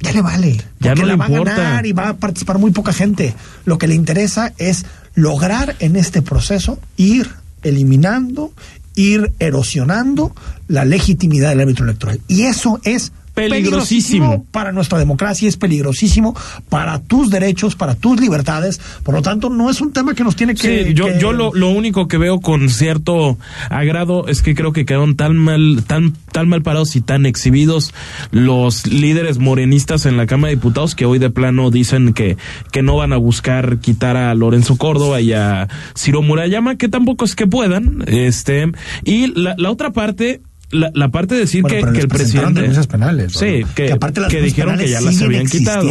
[0.00, 0.62] ya le vale.
[0.80, 1.54] Ya no la le va importa.
[1.54, 3.34] a ganar y va a participar muy poca gente.
[3.64, 7.28] Lo que le interesa es lograr en este proceso ir
[7.62, 8.52] eliminando,
[8.94, 10.34] ir erosionando
[10.68, 12.20] la legitimidad del árbitro electoral.
[12.28, 14.44] Y eso es Peligrosísimo.
[14.50, 16.34] para nuestra democracia, es peligrosísimo
[16.68, 18.80] para tus derechos, para tus libertades.
[19.02, 20.84] Por lo tanto, no es un tema que nos tiene que...
[20.86, 23.38] Sí, yo, que- yo lo, lo único que veo con cierto
[23.70, 27.94] agrado es que creo que quedaron tan mal, tan, tan mal parados y tan exhibidos
[28.30, 32.36] los líderes morenistas en la Cámara de Diputados que hoy de plano dicen que,
[32.72, 37.24] que no van a buscar quitar a Lorenzo Córdoba y a Ciro Murayama, que tampoco
[37.24, 38.04] es que puedan.
[38.06, 38.70] Este,
[39.04, 42.60] y la, la otra parte, la, la parte de decir Bueno, que, que el presidente.
[42.60, 43.32] denuncias penales.
[43.32, 43.68] Sí, Rodrigo.
[43.74, 45.82] que, aparte las que dijeron que ya las siguen habían quitado.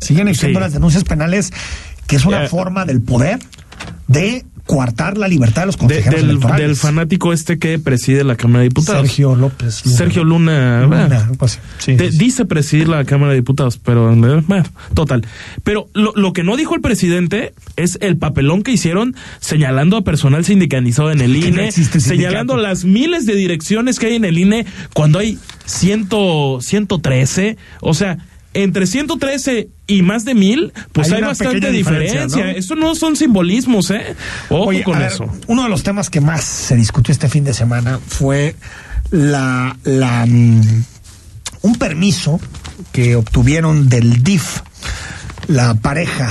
[0.00, 0.62] Siguen existiendo Sí.
[0.64, 1.52] las denuncias penales,
[2.06, 3.38] que es una Eh, forma del poder
[4.08, 6.66] de coartar la libertad de los De- consejeros del, electorales.
[6.66, 9.02] del fanático este que preside la Cámara de Diputados.
[9.02, 9.84] Sergio López.
[9.84, 9.96] Luna.
[9.96, 11.58] Sergio Luna, Luna, algo así.
[11.78, 12.18] Sí, te- sí, sí.
[12.24, 14.64] dice presidir la Cámara de Diputados, pero bueno,
[14.94, 15.26] total.
[15.64, 20.04] Pero lo, lo que no dijo el presidente es el papelón que hicieron señalando a
[20.04, 24.24] personal sindicalizado en el no INE, el señalando las miles de direcciones que hay en
[24.24, 28.18] el INE cuando hay ciento, 113, o sea,
[28.54, 32.26] entre 113 y más de mil, pues Hay bastante diferencia.
[32.26, 32.50] diferencia, ¿no?
[32.50, 34.16] Eso no son simbolismos, ¿eh?
[34.48, 35.24] Ojo Oye, con ver, eso.
[35.46, 38.56] uno de los temas que más se discutió este fin de semana fue
[39.10, 40.84] la, la mm,
[41.62, 42.40] un permiso
[42.92, 44.60] que obtuvieron del DIF
[45.48, 46.28] la pareja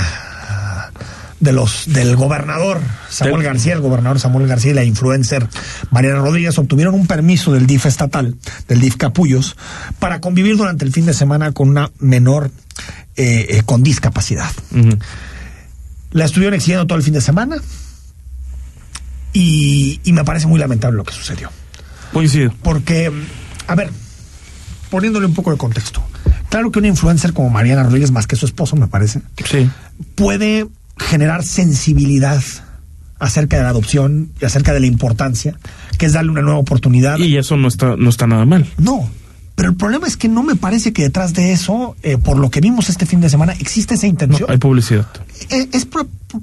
[1.40, 5.48] de los del gobernador Samuel García, el gobernador Samuel García y la influencer
[5.90, 8.36] Mariana Rodríguez obtuvieron un permiso del DIF estatal,
[8.68, 9.56] del DIF Capullos,
[9.98, 12.50] para convivir durante el fin de semana con una menor
[13.16, 14.50] eh, eh, con discapacidad.
[16.12, 17.56] La estuvieron exigiendo todo el fin de semana
[19.32, 21.50] y, y me parece muy lamentable lo que sucedió.
[22.12, 22.52] Coincido.
[22.62, 23.12] Porque,
[23.66, 23.90] a ver,
[24.90, 26.02] poniéndole un poco de contexto.
[26.48, 29.70] Claro que una influencer como Mariana Rodríguez, más que su esposo, me parece, Sí.
[30.16, 30.66] puede
[31.08, 32.42] generar sensibilidad
[33.18, 35.58] acerca de la adopción y acerca de la importancia,
[35.98, 37.18] que es darle una nueva oportunidad.
[37.18, 38.66] Y eso no está, no está nada mal.
[38.78, 39.10] No,
[39.56, 42.50] pero el problema es que no me parece que detrás de eso, eh, por lo
[42.50, 44.50] que vimos este fin de semana, existe esa No, intención.
[44.50, 45.06] hay publicidad.
[45.50, 45.86] Eh, es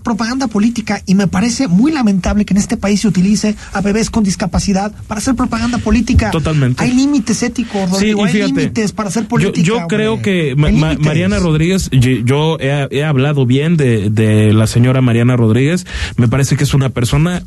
[0.04, 4.10] propaganda política y me parece muy lamentable que en este país se utilice a bebés
[4.10, 6.32] con discapacidad para hacer propaganda política.
[6.32, 6.84] Totalmente.
[6.84, 9.62] Hay límites éticos, Rodrigo, hay límites para hacer política.
[9.66, 15.36] Yo, yo creo que Mariana Rodríguez, yo, he, hablado bien de, de, la señora Mariana
[15.36, 15.86] Rodríguez,
[16.18, 17.44] me parece que es una persona,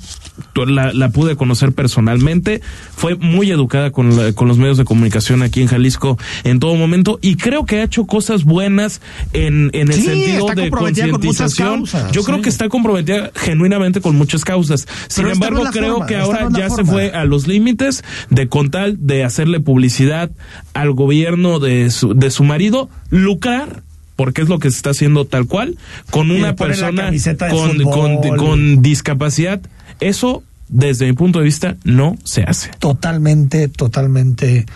[0.54, 2.62] la, la pude conocer personalmente,
[2.96, 7.18] fue muy educada con, con los medios de comunicación aquí en Jalisco en todo momento
[7.22, 9.00] y creo que ha hecho cosas buenas
[9.32, 11.84] en, en el sentido de concientización.
[12.12, 14.86] Yo creo que está comprometida genuinamente con muchas causas.
[15.08, 19.24] Sin embargo, creo que ahora ya se fue a los límites de con tal de
[19.24, 20.30] hacerle publicidad
[20.74, 23.82] al gobierno de su, de su marido, lucrar
[24.16, 25.78] porque es lo que se está haciendo tal cual,
[26.10, 27.10] con una persona
[27.50, 29.62] con, con, con, discapacidad.
[29.98, 32.70] Eso, desde mi punto de vista, no se hace.
[32.78, 34.66] Totalmente, totalmente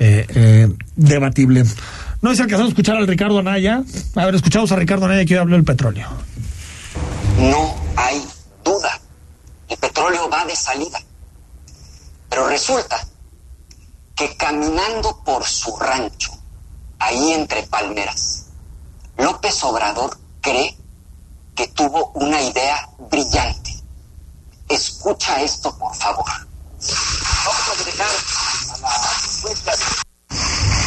[0.00, 1.62] eh, eh, debatible.
[2.22, 3.84] No sé si alcanzamos a escuchar al Ricardo Anaya.
[4.16, 6.08] A ver, escuchamos a Ricardo Anaya que hoy habló del petróleo.
[7.38, 8.28] No hay
[8.64, 9.00] duda.
[9.68, 11.00] El petróleo va de salida.
[12.28, 13.06] Pero resulta
[14.14, 16.32] que caminando por su rancho,
[16.98, 18.46] ahí entre palmeras,
[19.16, 20.76] López Obrador cree
[21.54, 23.74] que tuvo una idea brillante.
[24.68, 26.26] Escucha esto, por favor.
[26.26, 29.84] Vamos a agregar a la propuesta de,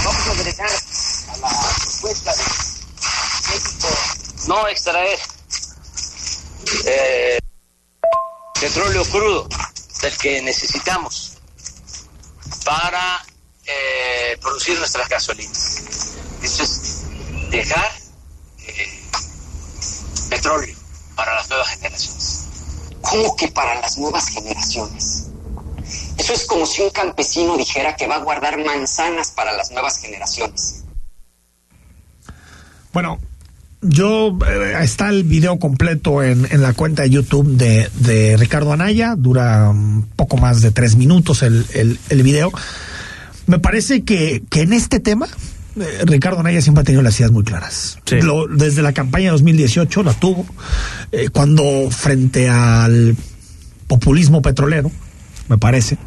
[0.05, 2.43] vamos a agregar a la propuesta de
[3.49, 3.87] México
[4.47, 5.19] no extraer
[6.85, 7.39] eh,
[8.59, 9.47] petróleo crudo
[10.01, 11.37] del que necesitamos
[12.65, 13.23] para
[13.65, 15.83] eh, producir nuestras gasolinas.
[16.41, 17.01] Eso es
[17.49, 17.91] dejar
[18.67, 19.01] eh,
[20.29, 20.75] petróleo
[21.15, 22.47] para las nuevas generaciones.
[23.01, 25.27] ¿Cómo que para las nuevas generaciones?
[26.17, 29.97] Eso es como si un campesino dijera que va a guardar manzanas para las nuevas
[29.97, 30.83] generaciones.
[32.93, 33.19] Bueno,
[33.81, 38.71] yo eh, está el video completo en, en la cuenta de YouTube de, de, Ricardo
[38.71, 39.73] Anaya, dura
[40.15, 42.51] poco más de tres minutos el, el, el video.
[43.47, 45.27] Me parece que, que en este tema,
[45.79, 47.97] eh, Ricardo Anaya siempre ha tenido las ideas muy claras.
[48.49, 50.45] desde la campaña de 2018 la tuvo,
[51.11, 53.15] eh, cuando frente al
[53.87, 54.91] populismo petrolero,
[55.49, 55.97] me parece,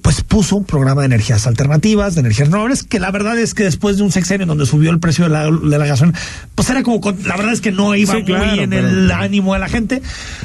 [0.00, 3.64] pues puso un programa de energías alternativas, de energías renovables, que la verdad es que
[3.64, 6.18] después de un sexenio donde subió el precio de la, de la gasolina,
[6.54, 9.68] pues era como, la verdad es que no iba muy en el ánimo de la
[9.68, 10.02] gente,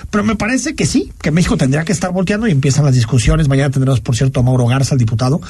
[0.09, 3.47] pero me parece que sí, que México tendría que estar volteando y empiezan las discusiones,
[3.47, 5.41] mañana tendremos por cierto a Mauro Garza, el diputado,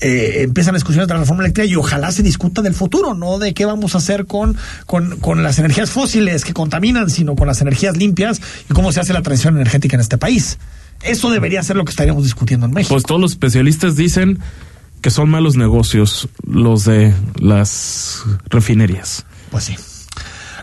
[0.00, 3.38] eh, empiezan las discusiones de la reforma eléctrica y ojalá se discuta del futuro, no
[3.38, 7.46] de qué vamos a hacer con, con, con las energías fósiles que contaminan, sino con
[7.46, 10.58] las energías limpias y cómo se hace la transición energética en este país.
[11.02, 12.94] Eso debería ser lo que estaríamos discutiendo en México.
[12.94, 14.38] Pues todos los especialistas dicen
[15.00, 19.24] que son malos negocios los de las refinerías.
[19.50, 19.76] Pues sí.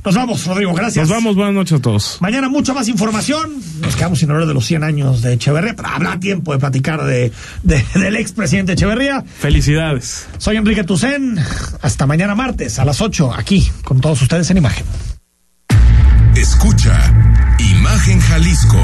[0.03, 1.09] Nos vamos, Rodrigo, gracias.
[1.09, 2.17] Nos vamos, buenas noches a todos.
[2.19, 3.59] Mañana mucha más información.
[3.81, 7.03] Nos quedamos sin hablar de los 100 años de Echeverría, pero habrá tiempo de platicar
[7.05, 7.31] de,
[7.63, 9.23] de del expresidente Echeverría.
[9.39, 10.27] Felicidades.
[10.37, 11.39] Soy Enrique Tucen.
[11.81, 14.85] Hasta mañana martes a las 8, aquí, con todos ustedes en Imagen.
[16.35, 17.11] Escucha
[17.57, 18.83] Imagen Jalisco